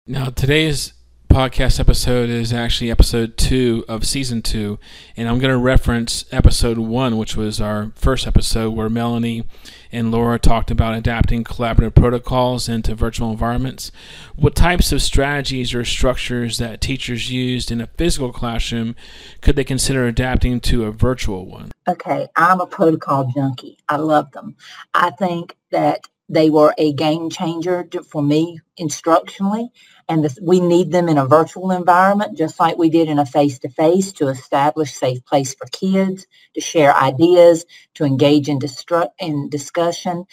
Now 0.07 0.27
today's 0.27 0.95
podcast 1.29 1.79
episode 1.79 2.31
is 2.31 2.53
actually 2.53 2.91
episode 2.91 3.37
two 3.37 3.85
of 3.89 4.07
season 4.07 4.43
two, 4.43 4.79
and 5.17 5.29
I'm 5.29 5.39
going 5.39 5.53
to 5.53 5.59
reference 5.59 6.25
episode 6.33 6.79
one, 6.79 7.19
which 7.19 7.37
was 7.37 7.61
our 7.61 7.93
first 7.95 8.27
episode 8.27 8.71
where 8.71 8.89
Melanie 8.89 9.45
and 9.93 10.11
Laura 10.11 10.39
talked 10.39 10.71
about 10.71 10.95
adapting 10.95 11.45
collaborative 11.45 11.95
protocols 11.95 12.69
into 12.69 12.95
virtual 12.95 13.31
environments. 13.31 13.93
What 14.35 14.55
types 14.55 14.93
of 14.93 15.03
strategies 15.03 15.75
or 15.75 15.85
structures 15.85 16.59
that 16.59 16.81
teachers 16.81 17.31
used 17.31 17.71
in 17.71 17.81
a 17.81 17.87
physical 17.87 18.33
classroom 18.33 18.97
could 19.41 19.57
they 19.57 19.65
consider 19.65 20.07
adapting 20.07 20.61
to 20.61 20.85
a 20.85 20.93
virtual 20.93 21.47
one? 21.47 21.73
Okay, 21.89 22.29
I'm 22.37 22.61
a 22.61 22.67
protocol 22.67 23.31
junkie. 23.35 23.79
I 23.89 23.97
love 23.97 24.33
them. 24.33 24.57
I 24.95 25.11
think 25.11 25.57
that 25.71 26.07
they 26.29 26.51
were 26.51 26.75
a 26.79 26.93
game 26.95 27.31
changer 27.31 27.89
for 28.11 28.23
me 28.23 28.61
instructionally 28.81 29.69
and 30.09 30.25
this, 30.25 30.39
we 30.41 30.61
need 30.61 30.93
them 30.93 31.09
in 31.09 31.19
a 31.19 31.27
virtual 31.27 31.73
environment, 31.73 32.39
just 32.39 32.61
like 32.61 32.79
we 32.79 32.91
did 32.91 33.09
in 33.09 33.19
a 33.19 33.27
face-to-face 33.27 34.13
to 34.13 34.29
establish 34.29 34.95
safe 34.95 35.25
place 35.27 35.55
for 35.55 35.67
kids, 35.73 36.27
to 36.55 36.61
share 36.61 36.95
ideas, 36.95 37.67
to 37.95 38.05
engage 38.05 38.49
in, 38.49 38.59
distru- 38.59 39.11
in 39.19 39.49
discussion. 39.51 40.25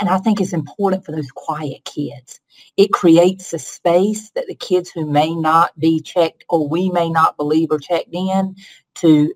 And 0.00 0.08
I 0.10 0.18
think 0.18 0.40
it's 0.40 0.52
important 0.52 1.04
for 1.04 1.12
those 1.12 1.30
quiet 1.32 1.84
kids. 1.84 2.40
It 2.76 2.92
creates 2.92 3.52
a 3.52 3.58
space 3.58 4.30
that 4.32 4.46
the 4.48 4.56
kids 4.56 4.90
who 4.90 5.06
may 5.06 5.34
not 5.34 5.78
be 5.78 6.00
checked 6.00 6.44
or 6.50 6.68
we 6.68 6.90
may 6.90 7.10
not 7.10 7.36
believe 7.36 7.70
are 7.70 7.78
checked 7.78 8.14
in 8.14 8.56
to 8.96 9.34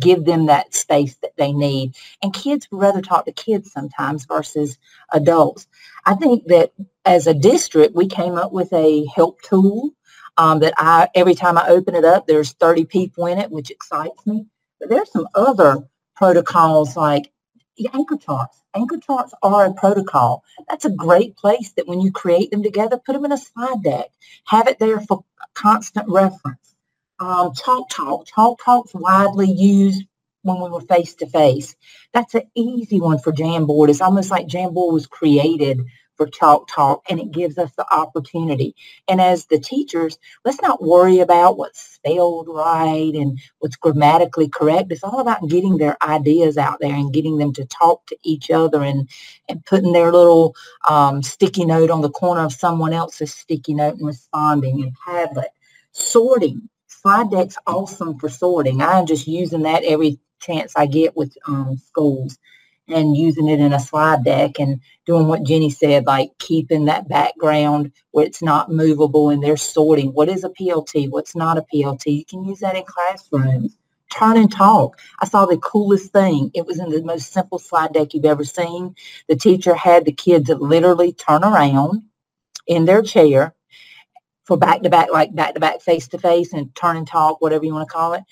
give 0.00 0.24
them 0.24 0.46
that 0.46 0.74
space 0.74 1.16
that 1.22 1.36
they 1.36 1.52
need. 1.52 1.94
And 2.22 2.34
kids 2.34 2.68
would 2.70 2.80
rather 2.80 3.02
talk 3.02 3.24
to 3.26 3.32
kids 3.32 3.72
sometimes 3.72 4.24
versus 4.24 4.78
adults. 5.12 5.66
I 6.04 6.14
think 6.14 6.46
that 6.46 6.72
as 7.04 7.26
a 7.26 7.34
district, 7.34 7.94
we 7.94 8.06
came 8.06 8.34
up 8.34 8.52
with 8.52 8.72
a 8.72 9.06
help 9.14 9.40
tool 9.42 9.90
um, 10.38 10.60
that 10.60 10.74
I 10.76 11.08
every 11.14 11.34
time 11.34 11.56
I 11.58 11.68
open 11.68 11.94
it 11.94 12.04
up, 12.04 12.26
there's 12.26 12.52
30 12.52 12.84
people 12.86 13.26
in 13.26 13.38
it, 13.38 13.50
which 13.50 13.70
excites 13.70 14.26
me. 14.26 14.46
But 14.80 14.90
there's 14.90 15.10
some 15.10 15.28
other 15.34 15.78
protocols 16.14 16.96
like 16.96 17.32
anchor 17.92 18.16
charts. 18.16 18.62
Anchor 18.74 18.98
charts 18.98 19.32
are 19.42 19.66
a 19.66 19.74
protocol. 19.74 20.44
That's 20.68 20.84
a 20.84 20.90
great 20.90 21.36
place 21.36 21.72
that 21.72 21.86
when 21.86 22.00
you 22.00 22.12
create 22.12 22.50
them 22.50 22.62
together, 22.62 22.98
put 22.98 23.14
them 23.14 23.24
in 23.24 23.32
a 23.32 23.38
slide 23.38 23.82
deck. 23.82 24.06
Have 24.46 24.68
it 24.68 24.78
there 24.78 25.00
for 25.00 25.24
constant 25.54 26.08
reference. 26.08 26.75
Um, 27.18 27.52
Talk. 27.54 27.88
Chalk 27.90 28.60
Talk's 28.62 28.94
widely 28.94 29.50
used 29.50 30.04
when 30.42 30.60
we 30.60 30.70
were 30.70 30.80
face 30.82 31.14
to 31.14 31.26
face. 31.26 31.74
That's 32.12 32.34
an 32.34 32.42
easy 32.54 33.00
one 33.00 33.18
for 33.18 33.32
Jamboard. 33.32 33.88
It's 33.88 34.00
almost 34.00 34.30
like 34.30 34.46
Jamboard 34.46 34.92
was 34.92 35.06
created 35.06 35.80
for 36.16 36.26
Chalk 36.26 36.68
Talk 36.68 37.02
and 37.08 37.20
it 37.20 37.30
gives 37.30 37.58
us 37.58 37.70
the 37.76 37.86
opportunity. 37.92 38.74
And 39.08 39.20
as 39.20 39.46
the 39.46 39.58
teachers, 39.58 40.18
let's 40.44 40.60
not 40.62 40.82
worry 40.82 41.20
about 41.20 41.58
what's 41.58 41.80
spelled 41.80 42.48
right 42.48 43.12
and 43.14 43.38
what's 43.58 43.76
grammatically 43.76 44.48
correct. 44.48 44.92
It's 44.92 45.04
all 45.04 45.20
about 45.20 45.48
getting 45.48 45.76
their 45.76 45.96
ideas 46.02 46.56
out 46.56 46.80
there 46.80 46.94
and 46.94 47.12
getting 47.12 47.38
them 47.38 47.52
to 47.54 47.64
talk 47.66 48.06
to 48.06 48.16
each 48.24 48.50
other 48.50 48.82
and, 48.82 49.08
and 49.48 49.64
putting 49.66 49.92
their 49.92 50.12
little 50.12 50.54
um, 50.88 51.22
sticky 51.22 51.66
note 51.66 51.90
on 51.90 52.00
the 52.00 52.10
corner 52.10 52.44
of 52.44 52.52
someone 52.52 52.92
else's 52.92 53.34
sticky 53.34 53.74
note 53.74 53.96
and 53.96 54.06
responding 54.06 54.82
and 54.82 54.96
Padlet. 55.06 55.48
Sorting. 55.92 56.68
Slide 57.06 57.30
Deck's 57.30 57.56
awesome 57.68 58.18
for 58.18 58.28
sorting. 58.28 58.82
I'm 58.82 59.06
just 59.06 59.28
using 59.28 59.62
that 59.62 59.84
every 59.84 60.18
chance 60.40 60.72
I 60.74 60.86
get 60.86 61.16
with 61.16 61.38
um, 61.46 61.76
schools 61.76 62.36
and 62.88 63.16
using 63.16 63.48
it 63.48 63.60
in 63.60 63.72
a 63.72 63.78
slide 63.78 64.24
deck 64.24 64.58
and 64.58 64.80
doing 65.06 65.28
what 65.28 65.44
Jenny 65.44 65.70
said, 65.70 66.04
like 66.04 66.36
keeping 66.40 66.86
that 66.86 67.08
background 67.08 67.92
where 68.10 68.26
it's 68.26 68.42
not 68.42 68.72
movable 68.72 69.30
and 69.30 69.40
they're 69.40 69.56
sorting. 69.56 70.14
What 70.14 70.28
is 70.28 70.42
a 70.42 70.48
PLT? 70.48 71.08
What's 71.08 71.36
not 71.36 71.58
a 71.58 71.64
PLT? 71.72 72.06
You 72.06 72.24
can 72.24 72.42
use 72.42 72.58
that 72.58 72.74
in 72.74 72.82
classrooms. 72.82 73.78
Turn 74.12 74.36
and 74.36 74.50
talk. 74.50 74.98
I 75.20 75.26
saw 75.26 75.46
the 75.46 75.58
coolest 75.58 76.12
thing. 76.12 76.50
It 76.54 76.66
was 76.66 76.80
in 76.80 76.90
the 76.90 77.04
most 77.04 77.32
simple 77.32 77.60
slide 77.60 77.92
deck 77.92 78.14
you've 78.14 78.24
ever 78.24 78.42
seen. 78.42 78.96
The 79.28 79.36
teacher 79.36 79.76
had 79.76 80.06
the 80.06 80.12
kids 80.12 80.48
literally 80.48 81.12
turn 81.12 81.44
around 81.44 82.02
in 82.66 82.84
their 82.84 83.02
chair 83.02 83.55
for 84.46 84.56
back 84.58 84.82
to 84.82 84.90
back, 84.90 85.08
like 85.12 85.34
back 85.34 85.54
to 85.54 85.60
back, 85.60 85.82
face 85.82 86.08
to 86.10 86.18
face, 86.18 86.54
and 86.54 86.74
turn 86.74 86.96
and 86.96 87.08
talk, 87.08 87.42
whatever 87.42 87.64
you 87.66 87.74
want 87.74 87.88
to 87.88 87.92
call 87.94 88.14
it 88.14 88.22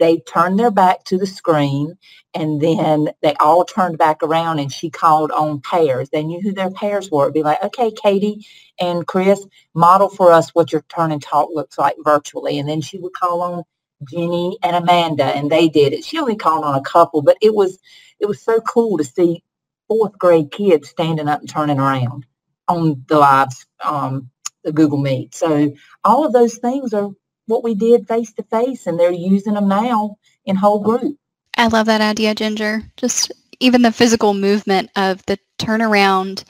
they 0.00 0.18
turned 0.20 0.60
their 0.60 0.72
back 0.72 1.04
to 1.06 1.18
the 1.18 1.26
screen 1.26 1.96
and 2.34 2.60
then 2.60 3.10
they 3.22 3.34
all 3.36 3.64
turned 3.64 3.98
back 3.98 4.22
around 4.24 4.60
and 4.60 4.72
she 4.72 4.90
called 4.90 5.32
on 5.32 5.62
pairs. 5.62 6.10
They 6.10 6.24
knew 6.24 6.40
who 6.42 6.52
their 6.52 6.72
pairs 6.72 7.10
were. 7.10 7.24
It'd 7.24 7.34
be 7.34 7.44
like, 7.44 7.64
okay, 7.64 7.92
Katie 7.92 8.46
and 8.80 9.06
Chris, 9.06 9.46
model 9.74 10.10
for 10.10 10.32
us 10.32 10.50
what 10.50 10.72
your 10.72 10.82
turn 10.94 11.12
and 11.12 11.22
talk 11.22 11.50
looks 11.54 11.78
like 11.78 11.96
virtually. 12.04 12.58
And 12.60 12.68
then 12.68 12.82
she 12.82 12.98
would 12.98 13.14
call 13.14 13.42
on 13.42 13.64
Jenny 14.10 14.58
and 14.64 14.76
Amanda 14.76 15.26
and 15.26 15.50
they 15.50 15.70
did 15.70 15.94
it. 15.94 16.04
She 16.04 16.18
only 16.18 16.36
called 16.36 16.66
on 16.66 16.76
a 16.76 16.82
couple, 16.82 17.22
but 17.22 17.38
it 17.42 17.54
was 17.54 17.78
it 18.20 18.26
was 18.26 18.42
so 18.42 18.60
cool 18.62 18.98
to 18.98 19.04
see 19.04 19.44
fourth 19.88 20.18
grade 20.18 20.50
kids 20.52 20.90
standing 20.90 21.28
up 21.28 21.40
and 21.40 21.48
turning 21.50 21.80
around 21.80 22.26
on 22.68 23.04
the 23.08 23.18
lives, 23.18 23.66
um, 23.84 24.30
the 24.64 24.72
Google 24.72 24.98
Meet. 24.98 25.34
So 25.34 25.74
all 26.04 26.24
of 26.24 26.32
those 26.32 26.58
things 26.58 26.92
are 26.92 27.10
what 27.46 27.64
we 27.64 27.74
did 27.74 28.06
face 28.06 28.32
to 28.34 28.42
face 28.44 28.86
and 28.86 28.98
they're 28.98 29.12
using 29.12 29.54
them 29.54 29.68
now 29.68 30.16
in 30.44 30.56
whole 30.56 30.80
group. 30.80 31.16
I 31.56 31.66
love 31.68 31.86
that 31.86 32.00
idea, 32.00 32.34
Ginger. 32.34 32.82
Just 32.96 33.32
even 33.60 33.82
the 33.82 33.92
physical 33.92 34.34
movement 34.34 34.90
of 34.96 35.24
the 35.26 35.38
turnaround, 35.58 36.44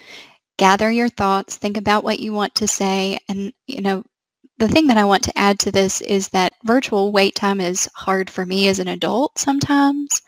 gather 0.58 0.90
your 0.90 1.08
thoughts, 1.08 1.56
think 1.56 1.76
about 1.76 2.04
what 2.04 2.20
you 2.20 2.32
want 2.32 2.54
to 2.56 2.68
say. 2.68 3.18
And, 3.28 3.52
you 3.66 3.82
know, 3.82 4.04
the 4.58 4.68
thing 4.68 4.86
that 4.86 4.96
I 4.96 5.04
want 5.04 5.24
to 5.24 5.38
add 5.38 5.58
to 5.60 5.72
this 5.72 6.00
is 6.02 6.28
that 6.28 6.52
virtual 6.64 7.10
wait 7.10 7.34
time 7.34 7.60
is 7.60 7.88
hard 7.94 8.30
for 8.30 8.46
me 8.46 8.68
as 8.68 8.78
an 8.78 8.88
adult 8.88 9.38
sometimes. 9.38 10.22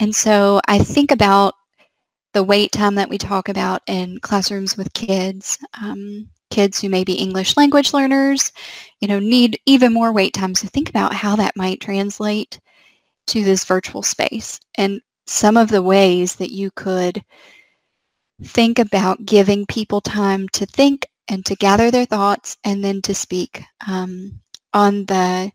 And 0.00 0.14
so 0.14 0.60
I 0.66 0.78
think 0.80 1.12
about 1.12 1.54
the 2.32 2.42
wait 2.42 2.72
time 2.72 2.96
that 2.96 3.08
we 3.08 3.18
talk 3.18 3.48
about 3.48 3.82
in 3.86 4.18
classrooms 4.18 4.76
with 4.76 4.92
kids. 4.94 5.58
Um, 5.80 6.28
kids 6.52 6.78
who 6.80 6.90
may 6.90 7.02
be 7.02 7.14
English 7.14 7.56
language 7.56 7.94
learners, 7.94 8.52
you 9.00 9.08
know, 9.08 9.18
need 9.18 9.58
even 9.64 9.92
more 9.92 10.12
wait 10.12 10.34
time. 10.34 10.54
So 10.54 10.68
think 10.68 10.90
about 10.90 11.14
how 11.14 11.34
that 11.36 11.56
might 11.56 11.80
translate 11.80 12.60
to 13.28 13.42
this 13.42 13.64
virtual 13.64 14.02
space 14.02 14.60
and 14.76 15.00
some 15.26 15.56
of 15.56 15.70
the 15.70 15.82
ways 15.82 16.36
that 16.36 16.52
you 16.52 16.70
could 16.76 17.24
think 18.44 18.78
about 18.78 19.24
giving 19.24 19.64
people 19.66 20.00
time 20.00 20.46
to 20.50 20.66
think 20.66 21.06
and 21.28 21.46
to 21.46 21.54
gather 21.56 21.90
their 21.90 22.04
thoughts 22.04 22.58
and 22.64 22.84
then 22.84 23.00
to 23.02 23.14
speak. 23.14 23.62
Um, 23.86 24.40
on 24.74 25.06
the 25.06 25.50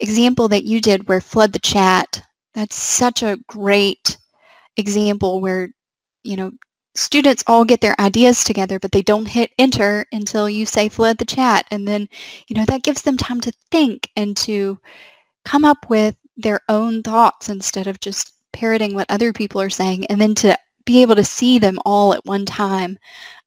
example 0.00 0.48
that 0.48 0.64
you 0.64 0.80
did 0.80 1.08
where 1.08 1.20
flood 1.20 1.52
the 1.52 1.58
chat, 1.60 2.22
that's 2.54 2.76
such 2.76 3.22
a 3.22 3.38
great 3.46 4.16
example 4.76 5.40
where, 5.40 5.68
you 6.24 6.36
know, 6.36 6.50
students 6.94 7.44
all 7.46 7.64
get 7.64 7.80
their 7.80 7.98
ideas 8.00 8.44
together, 8.44 8.78
but 8.78 8.92
they 8.92 9.02
don't 9.02 9.26
hit 9.26 9.52
enter 9.58 10.06
until 10.12 10.48
you 10.50 10.66
say 10.66 10.88
flood 10.88 11.18
the 11.18 11.24
chat. 11.24 11.66
And 11.70 11.86
then, 11.86 12.08
you 12.48 12.56
know, 12.56 12.64
that 12.66 12.82
gives 12.82 13.02
them 13.02 13.16
time 13.16 13.40
to 13.42 13.52
think 13.70 14.10
and 14.16 14.36
to 14.38 14.78
come 15.44 15.64
up 15.64 15.88
with 15.88 16.16
their 16.36 16.60
own 16.68 17.02
thoughts 17.02 17.48
instead 17.48 17.86
of 17.86 18.00
just 18.00 18.34
parroting 18.52 18.94
what 18.94 19.10
other 19.10 19.32
people 19.32 19.60
are 19.60 19.70
saying 19.70 20.06
and 20.06 20.20
then 20.20 20.34
to 20.34 20.56
be 20.84 21.02
able 21.02 21.14
to 21.14 21.24
see 21.24 21.58
them 21.58 21.78
all 21.84 22.12
at 22.14 22.24
one 22.24 22.44
time 22.44 22.98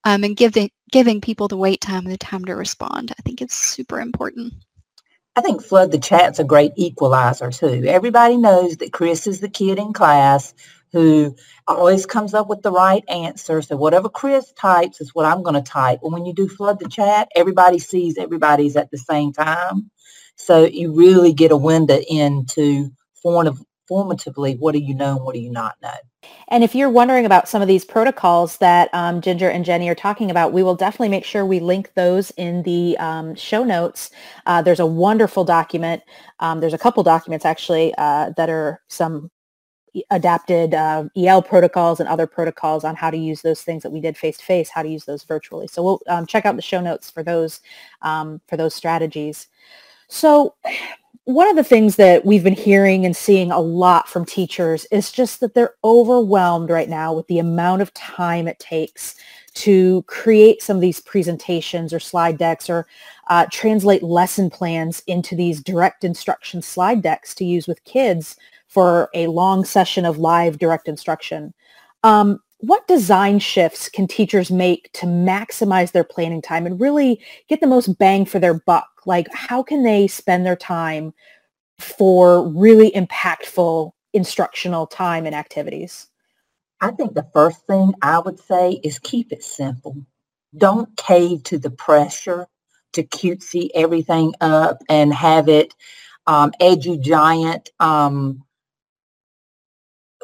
um, 0.06 0.24
and 0.24 0.38
giving 0.38 0.70
giving 0.92 1.20
people 1.20 1.48
the 1.48 1.58
wait 1.58 1.82
time 1.82 2.06
and 2.06 2.14
the 2.14 2.18
time 2.18 2.46
to 2.46 2.56
respond. 2.56 3.12
I 3.18 3.22
think 3.24 3.42
it's 3.42 3.56
super 3.56 4.00
important. 4.00 4.54
I 5.36 5.42
think 5.42 5.64
flood 5.64 5.92
the 5.92 5.98
chat's 5.98 6.38
a 6.38 6.44
great 6.44 6.74
equalizer 6.76 7.50
too. 7.50 7.84
Everybody 7.88 8.38
knows 8.38 8.78
that 8.78 8.94
Chris 8.94 9.26
is 9.26 9.40
the 9.40 9.50
kid 9.50 9.80
in 9.80 9.92
class 9.92 10.54
who 10.94 11.36
always 11.68 12.06
comes 12.06 12.34
up 12.34 12.48
with 12.48 12.62
the 12.62 12.72
right 12.72 13.04
answer. 13.10 13.62
So 13.62 13.76
whatever 13.76 14.08
Chris 14.08 14.54
types 14.54 15.02
is 15.02 15.14
what 15.14 15.26
I'm 15.26 15.44
going 15.44 15.56
to 15.56 15.62
type. 15.62 16.00
And 16.04 16.14
when 16.14 16.26
you 16.26 16.34
do 16.34 16.48
flood 16.48 16.80
the 16.80 16.88
chat, 16.88 17.28
everybody 17.36 17.80
sees 17.80 18.18
everybody's 18.18 18.78
at 18.78 18.92
the 18.92 18.98
same 18.98 19.34
time. 19.34 19.90
So 20.36 20.66
you 20.66 20.94
really 20.94 21.34
get 21.34 21.52
a 21.52 21.58
window 21.58 22.00
into 22.08 22.90
form 23.22 23.66
formatively 23.92 24.58
what 24.60 24.72
do 24.72 24.80
you 24.80 24.96
know 24.96 25.18
and 25.18 25.26
what 25.26 25.34
do 25.36 25.42
you 25.42 25.52
not 25.52 25.76
know. 25.82 25.92
And 26.48 26.64
if 26.64 26.74
you're 26.74 26.90
wondering 26.90 27.26
about 27.26 27.50
some 27.50 27.62
of 27.62 27.68
these 27.68 27.84
protocols 27.84 28.58
that 28.58 28.90
um, 28.94 29.20
Ginger 29.20 29.50
and 29.50 29.66
Jenny 29.66 29.90
are 29.90 29.96
talking 29.96 30.32
about, 30.32 30.54
we 30.54 30.64
will 30.64 30.76
definitely 30.76 31.10
make 31.10 31.26
sure 31.26 31.46
we 31.46 31.60
link 31.60 31.92
those 31.96 32.32
in 32.32 32.64
the 32.64 32.98
um, 32.98 33.36
show 33.36 33.64
notes. 33.64 34.10
Uh, 34.46 34.62
there's 34.62 34.80
a 34.80 34.86
wonderful 34.86 35.44
document. 35.44 36.02
Um, 36.40 36.62
there's 36.62 36.74
a 36.74 36.78
couple 36.78 37.04
documents 37.04 37.46
actually 37.46 37.94
uh, 37.98 38.32
that 38.38 38.50
are 38.50 38.82
some 38.88 39.30
adapted 40.10 40.74
uh, 40.74 41.06
EL 41.16 41.42
protocols 41.42 42.00
and 42.00 42.10
other 42.10 42.28
protocols 42.28 42.84
on 42.84 42.96
how 42.96 43.10
to 43.10 43.18
use 43.18 43.42
those 43.42 43.62
things 43.62 43.84
that 43.84 43.92
we 43.92 44.00
did 44.00 44.18
face 44.18 44.38
to 44.38 44.46
face, 44.46 44.70
how 44.70 44.84
to 44.84 44.90
use 44.90 45.06
those 45.06 45.24
virtually. 45.24 45.68
So 45.68 45.84
we'll 45.84 46.02
um, 46.08 46.26
check 46.26 46.46
out 46.46 46.56
the 46.56 46.62
show 46.62 46.82
notes 46.82 47.10
for 47.10 47.24
those 47.24 47.62
um, 48.02 48.42
for 48.48 48.58
those 48.58 48.74
strategies. 48.74 49.48
So 50.08 50.56
one 51.26 51.48
of 51.48 51.56
the 51.56 51.64
things 51.64 51.96
that 51.96 52.26
we've 52.26 52.44
been 52.44 52.54
hearing 52.54 53.06
and 53.06 53.16
seeing 53.16 53.52
a 53.52 53.60
lot 53.60 54.10
from 54.10 54.26
teachers 54.26 54.86
is 54.92 55.12
just 55.12 55.40
that 55.40 55.54
they're 55.54 55.76
overwhelmed 55.84 56.70
right 56.70 56.90
now 56.90 57.14
with 57.14 57.28
the 57.28 57.40
amount 57.40 57.82
of 57.82 57.94
time 57.94 58.48
it 58.48 58.60
takes 58.60 59.16
to 59.54 60.02
create 60.04 60.62
some 60.62 60.76
of 60.78 60.82
these 60.82 61.00
presentations 61.00 61.94
or 61.94 62.00
slide 62.00 62.38
decks 62.38 62.70
or 62.70 62.88
uh, 63.28 63.46
translate 63.52 64.04
lesson 64.04 64.50
plans 64.50 65.02
into 65.08 65.36
these 65.36 65.62
direct 65.62 66.04
instruction 66.04 66.62
slide 66.62 67.02
decks 67.02 67.34
to 67.36 67.46
use 67.46 67.68
with 67.68 67.84
kids 67.86 68.36
for 68.74 69.10
a 69.14 69.28
long 69.28 69.64
session 69.64 70.04
of 70.04 70.18
live 70.18 70.58
direct 70.58 70.88
instruction. 70.88 71.54
Um, 72.02 72.40
what 72.58 72.88
design 72.88 73.38
shifts 73.40 73.88
can 73.88 74.08
teachers 74.08 74.50
make 74.50 74.92
to 74.94 75.06
maximize 75.06 75.92
their 75.92 76.04
planning 76.04 76.42
time 76.42 76.66
and 76.66 76.80
really 76.82 77.22
get 77.50 77.62
the 77.62 77.68
most 77.68 77.98
bang 78.00 78.26
for 78.26 78.40
their 78.40 78.56
buck? 78.56 78.90
Like 79.06 79.28
how 79.32 79.62
can 79.62 79.84
they 79.84 80.08
spend 80.08 80.46
their 80.46 80.56
time 80.56 81.14
for 81.78 82.50
really 82.50 82.90
impactful 82.92 83.92
instructional 84.14 84.88
time 84.88 85.26
and 85.28 85.36
activities? 85.36 86.08
I 86.82 86.92
think 86.92 87.14
the 87.14 87.28
first 87.32 87.68
thing 87.68 87.94
I 88.02 88.20
would 88.20 88.40
say 88.40 88.80
is 88.84 88.98
keep 88.98 89.32
it 89.32 89.44
simple. 89.44 89.96
Don't 90.58 90.96
cave 90.98 91.44
to 91.44 91.60
the 91.60 91.72
pressure 91.72 92.48
to 92.94 93.04
cutesy 93.04 93.70
everything 93.76 94.34
up 94.42 94.82
and 94.90 95.14
have 95.14 95.48
it 95.48 95.76
um, 96.28 96.54
edgy 96.60 96.98
giant 96.98 97.72
um, 97.80 98.44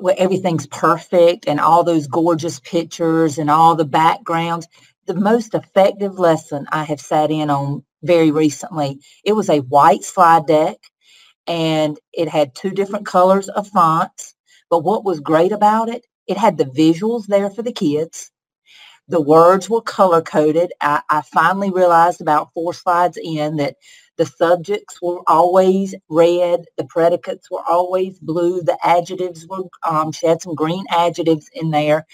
where 0.01 0.15
everything's 0.17 0.67
perfect 0.67 1.47
and 1.47 1.59
all 1.59 1.83
those 1.83 2.07
gorgeous 2.07 2.59
pictures 2.61 3.37
and 3.37 3.49
all 3.51 3.75
the 3.75 3.85
backgrounds. 3.85 4.67
The 5.07 5.15
most 5.15 5.55
effective 5.55 6.19
lesson 6.19 6.67
I 6.71 6.83
have 6.85 7.01
sat 7.01 7.31
in 7.31 7.49
on 7.49 7.83
very 8.03 8.31
recently, 8.31 9.01
it 9.25 9.33
was 9.33 9.49
a 9.49 9.59
white 9.59 10.03
slide 10.03 10.47
deck 10.47 10.77
and 11.47 11.99
it 12.13 12.29
had 12.29 12.55
two 12.55 12.71
different 12.71 13.05
colors 13.05 13.49
of 13.49 13.67
fonts. 13.69 14.35
But 14.69 14.83
what 14.83 15.05
was 15.05 15.19
great 15.19 15.51
about 15.51 15.89
it, 15.89 16.05
it 16.27 16.37
had 16.37 16.57
the 16.57 16.65
visuals 16.65 17.27
there 17.27 17.49
for 17.49 17.63
the 17.63 17.73
kids. 17.73 18.31
The 19.09 19.21
words 19.21 19.69
were 19.69 19.83
color 19.83 20.23
coded. 20.23 20.73
I, 20.81 21.01
I 21.11 21.21
finally 21.21 21.71
realized 21.71 22.21
about 22.21 22.53
four 22.55 22.73
slides 22.73 23.19
in 23.23 23.57
that 23.57 23.77
the 24.19 24.25
subjects 24.25 25.01
were 25.01 25.21
always 25.27 25.95
red. 26.09 26.65
The 26.77 26.83
predicates 26.83 27.49
were 27.49 27.63
always 27.67 28.19
blue. 28.19 28.61
The 28.61 28.77
adjectives 28.85 29.47
were, 29.47 29.63
um, 29.89 30.11
she 30.11 30.27
had 30.27 30.41
some 30.41 30.55
green 30.55 30.85
adjectives 30.91 31.49
in 31.53 31.71
there. 31.71 32.05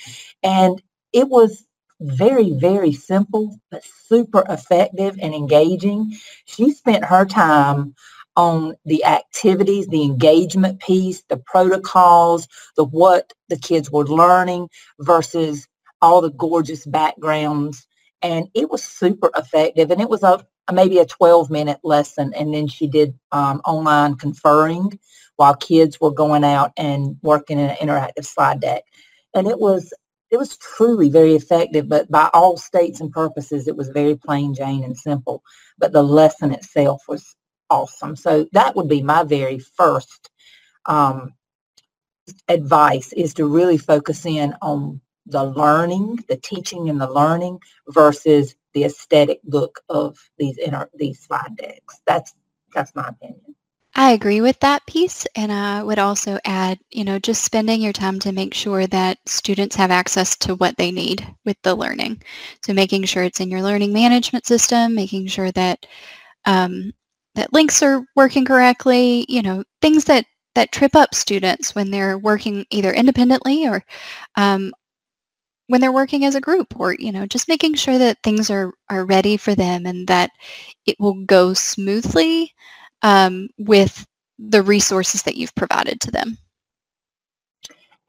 And 0.43 0.81
it 1.13 1.29
was 1.29 1.65
very, 1.99 2.51
very 2.51 2.93
simple, 2.93 3.59
but 3.71 3.83
super 4.07 4.45
effective 4.49 5.17
and 5.19 5.33
engaging. 5.33 6.13
She 6.45 6.69
spent 6.71 7.03
her 7.03 7.25
time 7.25 7.95
on 8.37 8.75
the 8.85 9.03
activities, 9.03 9.87
the 9.87 10.03
engagement 10.03 10.79
piece, 10.81 11.23
the 11.29 11.37
protocols, 11.37 12.47
the 12.77 12.85
what 12.85 13.33
the 13.49 13.57
kids 13.57 13.89
were 13.89 14.05
learning 14.05 14.69
versus 14.99 15.67
all 16.03 16.21
the 16.21 16.31
gorgeous 16.31 16.85
backgrounds. 16.85 17.87
And 18.21 18.47
it 18.53 18.69
was 18.69 18.83
super 18.83 19.31
effective. 19.35 19.89
And 19.89 20.01
it 20.01 20.09
was 20.09 20.21
a 20.21 20.45
maybe 20.73 20.99
a 20.99 21.05
12 21.05 21.49
minute 21.49 21.79
lesson. 21.83 22.33
And 22.35 22.53
then 22.53 22.67
she 22.67 22.87
did 22.87 23.17
um, 23.31 23.61
online 23.65 24.15
conferring 24.15 24.99
while 25.37 25.55
kids 25.55 25.99
were 25.99 26.11
going 26.11 26.43
out 26.43 26.71
and 26.77 27.17
working 27.21 27.59
in 27.59 27.69
an 27.69 27.75
interactive 27.77 28.25
slide 28.25 28.61
deck. 28.61 28.83
And 29.33 29.47
it 29.47 29.59
was 29.59 29.93
it 30.31 30.37
was 30.37 30.57
truly 30.57 31.09
very 31.09 31.35
effective, 31.35 31.87
but 31.87 32.09
by 32.09 32.29
all 32.33 32.57
states 32.57 32.99
and 32.99 33.11
purposes, 33.11 33.67
it 33.67 33.77
was 33.77 33.89
very 33.89 34.15
plain 34.15 34.53
Jane 34.53 34.83
and 34.83 34.97
simple. 34.97 35.43
But 35.77 35.93
the 35.93 36.03
lesson 36.03 36.51
itself 36.51 37.03
was 37.07 37.35
awesome. 37.69 38.15
So 38.15 38.47
that 38.51 38.75
would 38.75 38.89
be 38.89 39.01
my 39.01 39.23
very 39.23 39.59
first 39.59 40.31
um, 40.87 41.33
advice 42.47 43.13
is 43.13 43.33
to 43.35 43.45
really 43.45 43.77
focus 43.77 44.25
in 44.25 44.55
on 44.61 45.01
the 45.27 45.43
learning, 45.43 46.19
the 46.27 46.37
teaching 46.37 46.89
and 46.89 46.99
the 46.99 47.09
learning 47.09 47.59
versus 47.89 48.55
the 48.75 48.83
aesthetic 48.83 49.39
look 49.45 49.79
of 49.89 50.19
these 50.37 50.57
inter- 50.59 50.89
these 50.93 51.19
slide 51.21 51.55
decks. 51.57 52.01
That's 52.05 52.35
that's 52.75 52.93
my 52.93 53.07
opinion. 53.07 53.55
I 53.97 54.11
agree 54.11 54.41
with 54.41 54.59
that 54.59 54.85
piece 54.85 55.25
and 55.37 55.53
I 55.53 55.81
would 55.81 55.99
also 55.99 56.37
add, 56.43 56.79
you 56.91 57.05
know, 57.05 57.17
just 57.17 57.45
spending 57.45 57.81
your 57.81 57.93
time 57.93 58.19
to 58.19 58.33
make 58.33 58.53
sure 58.53 58.85
that 58.87 59.17
students 59.25 59.73
have 59.77 59.89
access 59.89 60.35
to 60.39 60.55
what 60.55 60.75
they 60.75 60.91
need 60.91 61.25
with 61.45 61.55
the 61.63 61.73
learning. 61.73 62.21
So 62.65 62.73
making 62.73 63.05
sure 63.05 63.23
it's 63.23 63.39
in 63.39 63.49
your 63.49 63.61
learning 63.61 63.93
management 63.93 64.45
system, 64.45 64.93
making 64.93 65.27
sure 65.27 65.49
that 65.53 65.85
um, 66.43 66.91
that 67.35 67.53
links 67.53 67.81
are 67.81 68.05
working 68.17 68.43
correctly, 68.43 69.25
you 69.29 69.41
know, 69.41 69.63
things 69.81 70.03
that, 70.05 70.25
that 70.55 70.73
trip 70.73 70.93
up 70.95 71.15
students 71.15 71.73
when 71.73 71.89
they're 71.89 72.17
working 72.17 72.65
either 72.71 72.93
independently 72.93 73.65
or 73.65 73.81
um, 74.35 74.73
when 75.67 75.81
they're 75.81 75.91
working 75.91 76.25
as 76.25 76.35
a 76.35 76.41
group 76.41 76.79
or, 76.79 76.93
you 76.93 77.11
know, 77.11 77.25
just 77.25 77.47
making 77.47 77.75
sure 77.75 77.97
that 77.97 78.21
things 78.23 78.49
are, 78.49 78.71
are 78.89 79.05
ready 79.05 79.37
for 79.37 79.55
them 79.55 79.85
and 79.85 80.07
that 80.07 80.31
it 80.85 80.95
will 80.99 81.25
go 81.25 81.53
smoothly 81.53 82.53
um, 83.01 83.49
with 83.57 84.05
the 84.37 84.61
resources 84.61 85.23
that 85.23 85.35
you've 85.35 85.55
provided 85.55 85.99
to 86.01 86.11
them. 86.11 86.37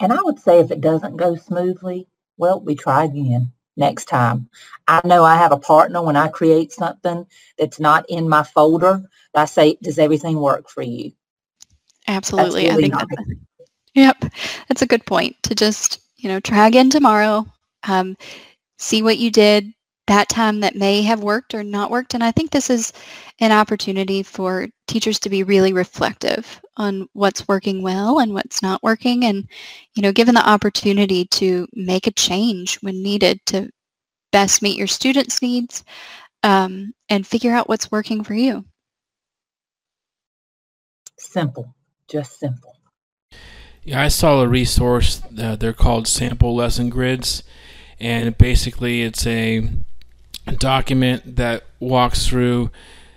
And 0.01 0.13
I 0.13 0.21
would 0.23 0.39
say 0.39 0.61
if 0.61 0.71
it 0.71 0.81
doesn't 0.81 1.17
go 1.17 1.37
smoothly, 1.37 2.07
well, 2.37 2.61
we 2.61 2.75
try 2.75 3.05
again 3.05 3.53
next 3.77 4.07
time. 4.07 4.49
I 4.89 5.01
know 5.05 5.25
I 5.25 5.37
have 5.37 5.53
a 5.53 5.59
partner 5.59 6.03
when 6.03 6.17
I 6.17 6.29
create 6.29 6.73
something 6.73 7.27
that's 7.59 7.81
not 7.81 8.05
in 8.09 8.29
my 8.29 8.43
folder. 8.43 9.03
I 9.35 9.45
say, 9.45 9.77
does 9.83 9.99
everything 9.99 10.41
work 10.41 10.69
for 10.69 10.83
you? 10.83 11.13
Absolutely. 12.09 12.69
Really 12.69 12.93
I 12.93 13.05
think 13.05 13.39
yep. 13.95 14.25
That's 14.69 14.83
a 14.83 14.87
good 14.87 15.05
point 15.07 15.37
to 15.45 15.55
just, 15.55 16.01
you 16.17 16.29
know, 16.29 16.41
try 16.41 16.67
again 16.67 16.91
tomorrow, 16.91 17.47
um, 17.87 18.17
see 18.79 19.03
what 19.03 19.19
you 19.19 19.31
did 19.31 19.73
that 20.07 20.29
time 20.29 20.61
that 20.61 20.77
may 20.77 21.03
have 21.03 21.23
worked 21.23 21.53
or 21.53 21.65
not 21.65 21.91
worked. 21.91 22.15
And 22.15 22.23
I 22.23 22.31
think 22.31 22.51
this 22.51 22.71
is 22.71 22.93
an 23.41 23.51
opportunity 23.51 24.23
for 24.23 24.69
teachers 24.87 25.19
to 25.21 25.29
be 25.29 25.43
really 25.43 25.73
reflective 25.73 26.61
on 26.77 27.09
what's 27.13 27.49
working 27.49 27.83
well 27.83 28.21
and 28.21 28.33
what's 28.33 28.63
not 28.63 28.83
working 28.83 29.25
and, 29.25 29.49
you 29.95 30.03
know, 30.03 30.13
given 30.13 30.35
the 30.35 30.49
opportunity 30.49 31.25
to 31.33 31.67
make 31.73 32.07
a 32.07 32.13
change 32.13 32.77
when 32.83 33.03
needed 33.03 33.41
to 33.47 33.69
best 34.31 34.63
meet 34.63 34.79
your 34.79 34.87
students' 34.87 35.43
needs 35.43 35.83
um, 36.45 36.93
and 37.09 37.27
figure 37.27 37.53
out 37.53 37.69
what's 37.69 37.91
working 37.91 38.23
for 38.23 38.35
you. 38.35 38.65
Simple, 41.19 41.75
just 42.09 42.39
simple. 42.39 42.77
Yeah, 43.83 44.03
I 44.03 44.09
saw 44.09 44.41
a 44.43 44.49
resource. 44.49 45.23
Uh, 45.39 45.57
they're 45.57 45.73
called 45.73 46.07
sample 46.07 46.55
lesson 46.55 46.91
grids, 46.91 47.43
and 48.01 48.37
basically 48.37 49.03
it's 49.03 49.27
a 49.27 49.69
document 50.59 51.37
that 51.37 51.65
walks 51.81 52.27
through 52.27 52.71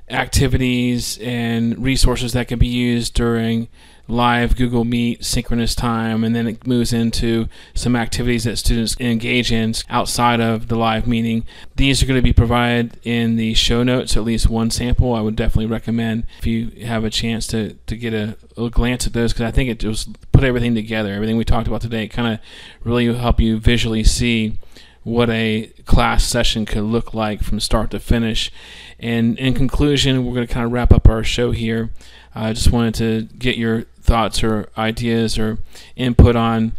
activities 0.10 1.18
and 1.22 1.78
resources 1.84 2.34
that 2.34 2.48
can 2.48 2.58
be 2.58 2.68
used 2.68 3.14
during 3.14 3.68
live 4.10 4.56
Google 4.56 4.84
Meet 4.84 5.24
synchronous 5.24 5.76
time, 5.76 6.24
and 6.24 6.36
then 6.36 6.48
it 6.48 6.66
moves 6.66 6.92
into 6.92 7.48
some 7.74 7.96
activities 7.96 8.44
that 8.44 8.58
students 8.58 9.00
engage 9.00 9.52
in 9.52 9.74
outside 9.90 10.42
of 10.42 10.68
the 10.68 10.76
live 10.76 11.08
meeting. 11.08 11.46
These 11.76 12.02
are 12.02 12.06
going 12.06 12.18
to 12.18 12.24
be 12.24 12.34
provided 12.34 12.98
in 13.04 13.36
the 13.36 13.54
show 13.54 13.84
notes, 13.84 14.18
at 14.18 14.24
least 14.24 14.50
one 14.50 14.72
sample. 14.72 15.14
I 15.14 15.22
would 15.22 15.36
definitely 15.36 15.68
recommend 15.68 16.26
if 16.40 16.48
you 16.48 16.72
have 16.86 17.04
a 17.04 17.10
chance 17.10 17.46
to, 17.48 17.74
to 17.74 17.96
get 17.96 18.14
a, 18.14 18.36
a 18.58 18.70
glance 18.70 19.06
at 19.06 19.14
those 19.14 19.32
because 19.32 19.46
I 19.46 19.52
think 19.52 19.70
it 19.70 19.80
just 19.80 20.10
put 20.32 20.44
everything 20.44 20.76
together. 20.76 21.14
Everything 21.14 21.38
we 21.38 21.46
talked 21.46 21.68
about 21.68 21.82
today 21.82 22.08
kind 22.08 22.34
of 22.34 22.40
really 22.84 23.14
help 23.14 23.40
you 23.40 23.60
visually 23.60 24.04
see 24.04 24.58
what 25.04 25.30
a 25.30 25.72
class 25.86 26.24
session 26.26 26.66
could 26.66 26.84
look 26.84 27.14
like 27.14 27.42
from 27.42 27.60
start 27.60 27.92
to 27.92 28.00
finish. 28.00 28.52
And 29.00 29.38
in 29.40 29.54
conclusion, 29.54 30.26
we're 30.26 30.34
going 30.34 30.48
to 30.48 30.54
kind 30.54 30.66
of 30.66 30.72
wrap 30.72 30.92
up 30.92 31.08
our 31.08 31.24
show 31.24 31.52
here. 31.52 31.92
I 32.34 32.54
just 32.54 32.72
wanted 32.72 32.94
to 32.96 33.36
get 33.38 33.58
your 33.58 33.84
thoughts 34.02 34.44
or 34.44 34.70
ideas 34.78 35.38
or 35.38 35.60
input 35.96 36.36
on 36.36 36.74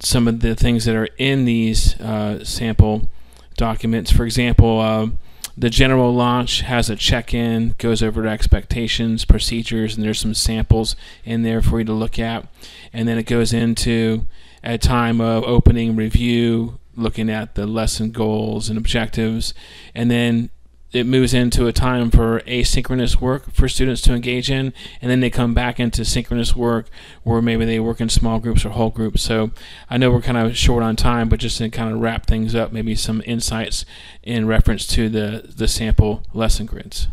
some 0.00 0.28
of 0.28 0.40
the 0.40 0.54
things 0.54 0.84
that 0.84 0.94
are 0.94 1.08
in 1.18 1.44
these 1.44 1.98
uh, 2.00 2.44
sample 2.44 3.08
documents. 3.56 4.10
For 4.10 4.24
example, 4.24 4.80
uh, 4.80 5.08
the 5.56 5.70
general 5.70 6.14
launch 6.14 6.60
has 6.60 6.90
a 6.90 6.96
check-in, 6.96 7.74
goes 7.78 8.02
over 8.02 8.22
to 8.22 8.28
expectations, 8.28 9.24
procedures, 9.24 9.96
and 9.96 10.04
there's 10.04 10.20
some 10.20 10.34
samples 10.34 10.96
in 11.24 11.42
there 11.42 11.62
for 11.62 11.78
you 11.78 11.86
to 11.86 11.94
look 11.94 12.18
at. 12.18 12.46
And 12.92 13.08
then 13.08 13.16
it 13.16 13.24
goes 13.24 13.54
into 13.54 14.26
a 14.62 14.76
time 14.76 15.20
of 15.20 15.44
opening 15.44 15.96
review, 15.96 16.78
looking 16.94 17.30
at 17.30 17.54
the 17.54 17.66
lesson 17.66 18.10
goals 18.10 18.68
and 18.68 18.76
objectives, 18.76 19.54
and 19.94 20.10
then 20.10 20.50
it 20.96 21.06
moves 21.06 21.34
into 21.34 21.66
a 21.66 21.72
time 21.72 22.10
for 22.10 22.40
asynchronous 22.40 23.20
work 23.20 23.52
for 23.52 23.68
students 23.68 24.00
to 24.02 24.14
engage 24.14 24.50
in, 24.50 24.72
and 25.00 25.10
then 25.10 25.20
they 25.20 25.30
come 25.30 25.54
back 25.54 25.78
into 25.78 26.04
synchronous 26.04 26.56
work 26.56 26.88
where 27.22 27.42
maybe 27.42 27.64
they 27.64 27.78
work 27.78 28.00
in 28.00 28.08
small 28.08 28.38
groups 28.38 28.64
or 28.64 28.70
whole 28.70 28.90
groups. 28.90 29.22
So 29.22 29.50
I 29.88 29.98
know 29.98 30.10
we're 30.10 30.22
kind 30.22 30.38
of 30.38 30.56
short 30.56 30.82
on 30.82 30.96
time, 30.96 31.28
but 31.28 31.40
just 31.40 31.58
to 31.58 31.68
kind 31.70 31.92
of 31.92 32.00
wrap 32.00 32.26
things 32.26 32.54
up, 32.54 32.72
maybe 32.72 32.94
some 32.94 33.22
insights 33.26 33.84
in 34.22 34.46
reference 34.46 34.86
to 34.88 35.08
the, 35.08 35.52
the 35.54 35.68
sample 35.68 36.22
lesson 36.32 36.66
grids. 36.66 37.08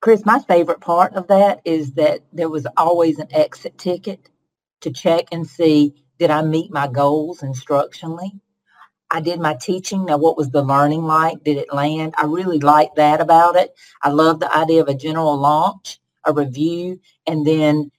Chris, 0.00 0.24
my 0.24 0.40
favorite 0.48 0.80
part 0.80 1.14
of 1.14 1.28
that 1.28 1.60
is 1.64 1.92
that 1.92 2.22
there 2.32 2.48
was 2.48 2.66
always 2.76 3.18
an 3.18 3.28
exit 3.30 3.78
ticket 3.78 4.28
to 4.80 4.90
check 4.90 5.26
and 5.30 5.46
see 5.46 5.94
did 6.18 6.30
I 6.30 6.42
meet 6.42 6.72
my 6.72 6.86
goals 6.86 7.40
instructionally. 7.40 8.40
I 9.12 9.20
did 9.20 9.40
my 9.40 9.54
teaching. 9.54 10.06
Now, 10.06 10.16
what 10.16 10.38
was 10.38 10.50
the 10.50 10.62
learning 10.62 11.04
like? 11.04 11.44
Did 11.44 11.58
it 11.58 11.72
land? 11.72 12.14
I 12.16 12.24
really 12.24 12.58
liked 12.58 12.96
that 12.96 13.20
about 13.20 13.56
it. 13.56 13.74
I 14.02 14.08
love 14.10 14.40
the 14.40 14.54
idea 14.56 14.80
of 14.80 14.88
a 14.88 14.94
general 14.94 15.36
launch, 15.36 16.00
a 16.24 16.32
review, 16.32 16.98
and 17.26 17.46
then 17.46 17.90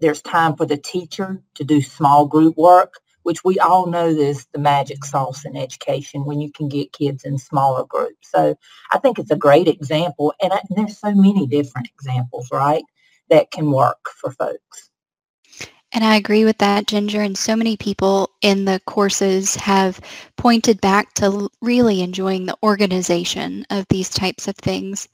there's 0.00 0.22
time 0.22 0.56
for 0.56 0.66
the 0.66 0.78
teacher 0.78 1.42
to 1.56 1.64
do 1.64 1.82
small 1.82 2.26
group 2.26 2.56
work, 2.56 2.94
which 3.22 3.44
we 3.44 3.58
all 3.58 3.86
know 3.86 4.08
is 4.08 4.46
the 4.52 4.58
magic 4.58 5.04
sauce 5.04 5.44
in 5.44 5.56
education 5.56 6.24
when 6.24 6.40
you 6.40 6.50
can 6.50 6.68
get 6.68 6.92
kids 6.92 7.24
in 7.24 7.38
smaller 7.38 7.84
groups. 7.84 8.30
So 8.30 8.56
I 8.92 8.98
think 8.98 9.18
it's 9.18 9.30
a 9.30 9.36
great 9.36 9.68
example. 9.68 10.34
And, 10.42 10.54
I, 10.54 10.60
and 10.70 10.78
there's 10.78 10.98
so 10.98 11.14
many 11.14 11.46
different 11.46 11.88
examples, 11.94 12.48
right, 12.50 12.84
that 13.30 13.50
can 13.50 13.70
work 13.70 14.08
for 14.16 14.32
folks. 14.32 14.90
And 15.94 16.04
I 16.04 16.16
agree 16.16 16.46
with 16.46 16.56
that, 16.58 16.86
Ginger. 16.86 17.20
And 17.20 17.36
so 17.36 17.54
many 17.54 17.76
people 17.76 18.30
in 18.40 18.64
the 18.64 18.80
courses 18.86 19.54
have 19.56 20.00
pointed 20.36 20.80
back 20.80 21.12
to 21.14 21.50
really 21.60 22.00
enjoying 22.00 22.46
the 22.46 22.56
organization 22.62 23.66
of 23.68 23.86
these 23.88 24.08
types 24.08 24.48
of 24.48 24.56
things. 24.56 25.06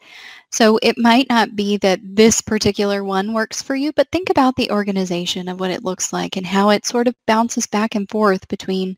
So 0.52 0.78
it 0.80 0.96
might 0.96 1.28
not 1.28 1.56
be 1.56 1.78
that 1.78 1.98
this 2.02 2.40
particular 2.40 3.02
one 3.02 3.34
works 3.34 3.60
for 3.60 3.74
you, 3.74 3.92
but 3.92 4.10
think 4.12 4.30
about 4.30 4.54
the 4.54 4.70
organization 4.70 5.48
of 5.48 5.58
what 5.58 5.72
it 5.72 5.84
looks 5.84 6.12
like 6.12 6.36
and 6.36 6.46
how 6.46 6.70
it 6.70 6.86
sort 6.86 7.08
of 7.08 7.16
bounces 7.26 7.66
back 7.66 7.96
and 7.96 8.08
forth 8.08 8.46
between 8.46 8.96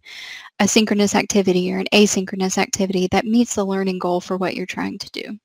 a 0.59 0.69
synchronous 0.69 1.14
activity 1.14 1.73
or 1.73 1.79
an 1.79 1.88
asynchronous 1.95 2.59
activity 2.59 3.09
that 3.11 3.25
meets 3.25 3.55
the 3.55 3.64
learning 3.64 3.99
goal 3.99 4.21
for 4.21 4.37
what 4.37 4.55
you're 4.55 4.66
trying 4.66 4.99
to 4.99 5.11
do. 5.12 5.38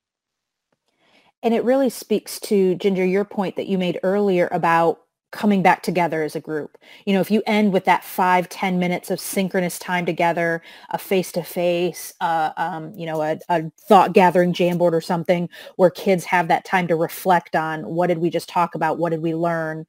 And 1.42 1.54
it 1.54 1.64
really 1.64 1.90
speaks 1.90 2.40
to, 2.42 2.76
Ginger, 2.76 3.06
your 3.06 3.24
point 3.24 3.56
that 3.56 3.68
you 3.68 3.78
made 3.78 4.00
earlier 4.04 4.50
about 4.52 5.00
coming 5.32 5.62
back 5.62 5.84
together 5.84 6.24
as 6.24 6.36
a 6.36 6.40
group. 6.40 6.78
You 7.06 7.14
know, 7.14 7.20
if 7.20 7.30
you 7.30 7.44
end 7.46 7.74
with 7.74 7.84
that 7.86 8.06
five 8.06 8.48
ten 8.48 8.80
minutes 8.80 9.12
of 9.12 9.20
synchronous 9.20 9.78
time 9.78 10.06
together, 10.06 10.62
a 10.92 10.98
face-to-face, 10.98 12.14
uh, 12.22 12.52
um, 12.56 12.94
you 12.96 13.06
know, 13.06 13.22
a, 13.22 13.38
a 13.50 13.70
thought 13.82 14.14
gathering 14.14 14.54
Jamboard 14.54 14.94
or 14.94 15.02
something 15.02 15.50
where 15.76 15.90
kids 15.90 16.24
have 16.24 16.48
that 16.48 16.64
time 16.64 16.88
to 16.88 16.96
reflect 16.96 17.56
on 17.56 17.86
what 17.86 18.08
did 18.08 18.20
we 18.20 18.30
just 18.30 18.48
talk 18.48 18.76
about? 18.76 18.98
What 18.98 19.10
did 19.10 19.22
we 19.22 19.36
learn? 19.36 19.86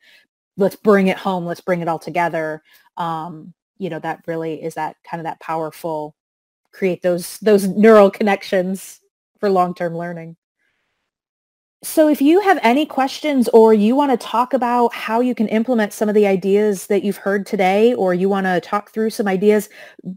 Let's 0.56 0.76
bring 0.76 1.06
it 1.06 1.18
home. 1.18 1.46
Let's 1.46 1.60
bring 1.60 1.80
it 1.80 1.88
all 1.88 2.00
together. 2.00 2.62
Um, 2.96 3.54
you 3.78 3.88
know, 3.90 4.00
that 4.00 4.24
really 4.26 4.62
is 4.62 4.74
that 4.74 4.96
kind 5.04 5.20
of 5.20 5.26
that 5.26 5.38
powerful, 5.38 6.16
create 6.72 7.02
those, 7.02 7.38
those 7.38 7.68
neural 7.68 8.10
connections 8.10 9.00
for 9.38 9.48
long-term 9.48 9.96
learning. 9.96 10.36
So 11.82 12.08
if 12.08 12.22
you 12.22 12.40
have 12.40 12.58
any 12.62 12.86
questions 12.86 13.48
or 13.50 13.74
you 13.74 13.94
want 13.94 14.10
to 14.10 14.16
talk 14.16 14.54
about 14.54 14.94
how 14.94 15.20
you 15.20 15.34
can 15.34 15.46
implement 15.48 15.92
some 15.92 16.08
of 16.08 16.14
the 16.14 16.26
ideas 16.26 16.86
that 16.86 17.04
you've 17.04 17.18
heard 17.18 17.44
today, 17.44 17.92
or 17.94 18.14
you 18.14 18.30
want 18.30 18.46
to 18.46 18.60
talk 18.60 18.90
through 18.90 19.10
some 19.10 19.28
ideas, 19.28 19.68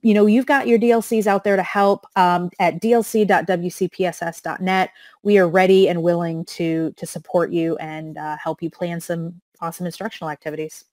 you 0.02 0.14
know, 0.14 0.26
you've 0.26 0.46
got 0.46 0.68
your 0.68 0.80
DLCs 0.80 1.28
out 1.28 1.44
there 1.44 1.58
to 1.58 1.64
help 1.64 2.06
um, 2.16 2.50
at 2.60 2.82
dlc.wcpss.net. 2.82 3.30
We 5.22 5.38
are 5.38 5.50
ready 5.50 5.90
and 5.90 6.02
willing 6.02 6.46
to, 6.46 6.94
to 6.96 7.06
support 7.06 7.52
you 7.52 7.76
and 7.78 8.18
uh, 8.18 8.38
help 8.38 8.64
you 8.64 8.70
plan 8.70 9.02
some 9.02 9.42
awesome 9.60 9.86
instructional 9.86 10.32
activities. 10.32 10.86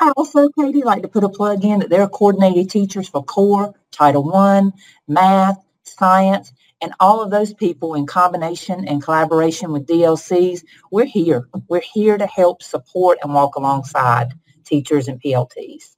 I 0.00 0.10
also, 0.16 0.48
Katie, 0.58 0.82
like 0.82 1.02
to 1.02 1.08
put 1.08 1.24
a 1.24 1.28
plug 1.28 1.64
in 1.64 1.80
that 1.80 1.90
there 1.90 2.02
are 2.02 2.08
coordinated 2.08 2.70
teachers 2.70 3.08
for 3.08 3.22
core, 3.24 3.74
Title 3.92 4.34
I, 4.34 4.62
math, 5.08 5.58
science, 5.88 6.52
and 6.80 6.92
all 7.00 7.22
of 7.22 7.30
those 7.30 7.54
people 7.54 7.94
in 7.94 8.06
combination 8.06 8.86
and 8.86 9.02
collaboration 9.02 9.72
with 9.72 9.86
DLCs, 9.86 10.62
we're 10.90 11.04
here. 11.06 11.48
We're 11.68 11.80
here 11.80 12.18
to 12.18 12.26
help 12.26 12.62
support 12.62 13.18
and 13.22 13.32
walk 13.32 13.56
alongside 13.56 14.34
teachers 14.64 15.08
and 15.08 15.20
PLTs. 15.22 15.96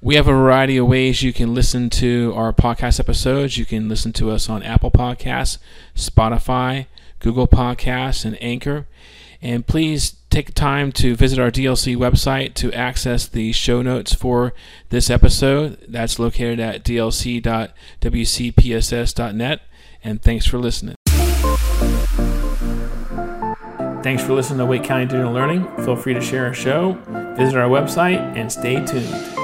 We 0.00 0.14
have 0.14 0.28
a 0.28 0.32
variety 0.32 0.76
of 0.76 0.86
ways 0.86 1.22
you 1.22 1.32
can 1.32 1.54
listen 1.54 1.90
to 1.90 2.32
our 2.36 2.52
podcast 2.52 3.00
episodes. 3.00 3.58
You 3.58 3.66
can 3.66 3.88
listen 3.88 4.12
to 4.14 4.30
us 4.30 4.48
on 4.48 4.62
Apple 4.62 4.92
Podcasts, 4.92 5.58
Spotify, 5.96 6.86
Google 7.18 7.48
Podcasts, 7.48 8.24
and 8.24 8.40
Anchor. 8.40 8.86
And 9.42 9.66
please 9.66 10.17
take 10.30 10.54
time 10.54 10.92
to 10.92 11.16
visit 11.16 11.38
our 11.38 11.50
DLC 11.50 11.96
website 11.96 12.54
to 12.54 12.72
access 12.72 13.26
the 13.26 13.52
show 13.52 13.82
notes 13.82 14.14
for 14.14 14.52
this 14.90 15.10
episode. 15.10 15.78
That's 15.88 16.18
located 16.18 16.60
at 16.60 16.84
dlc.wcpss.net 16.84 17.70
and 20.04 20.22
thanks 20.22 20.46
for 20.46 20.58
listening. 20.58 20.94
Thanks 24.02 24.22
for 24.22 24.32
listening 24.32 24.58
to 24.58 24.66
Wake 24.66 24.84
County 24.84 25.06
Digital 25.06 25.32
Learning. 25.32 25.66
Feel 25.84 25.96
free 25.96 26.14
to 26.14 26.20
share 26.20 26.46
our 26.46 26.54
show, 26.54 26.92
visit 27.36 27.56
our 27.56 27.68
website, 27.68 28.18
and 28.36 28.50
stay 28.50 28.84
tuned. 28.84 29.37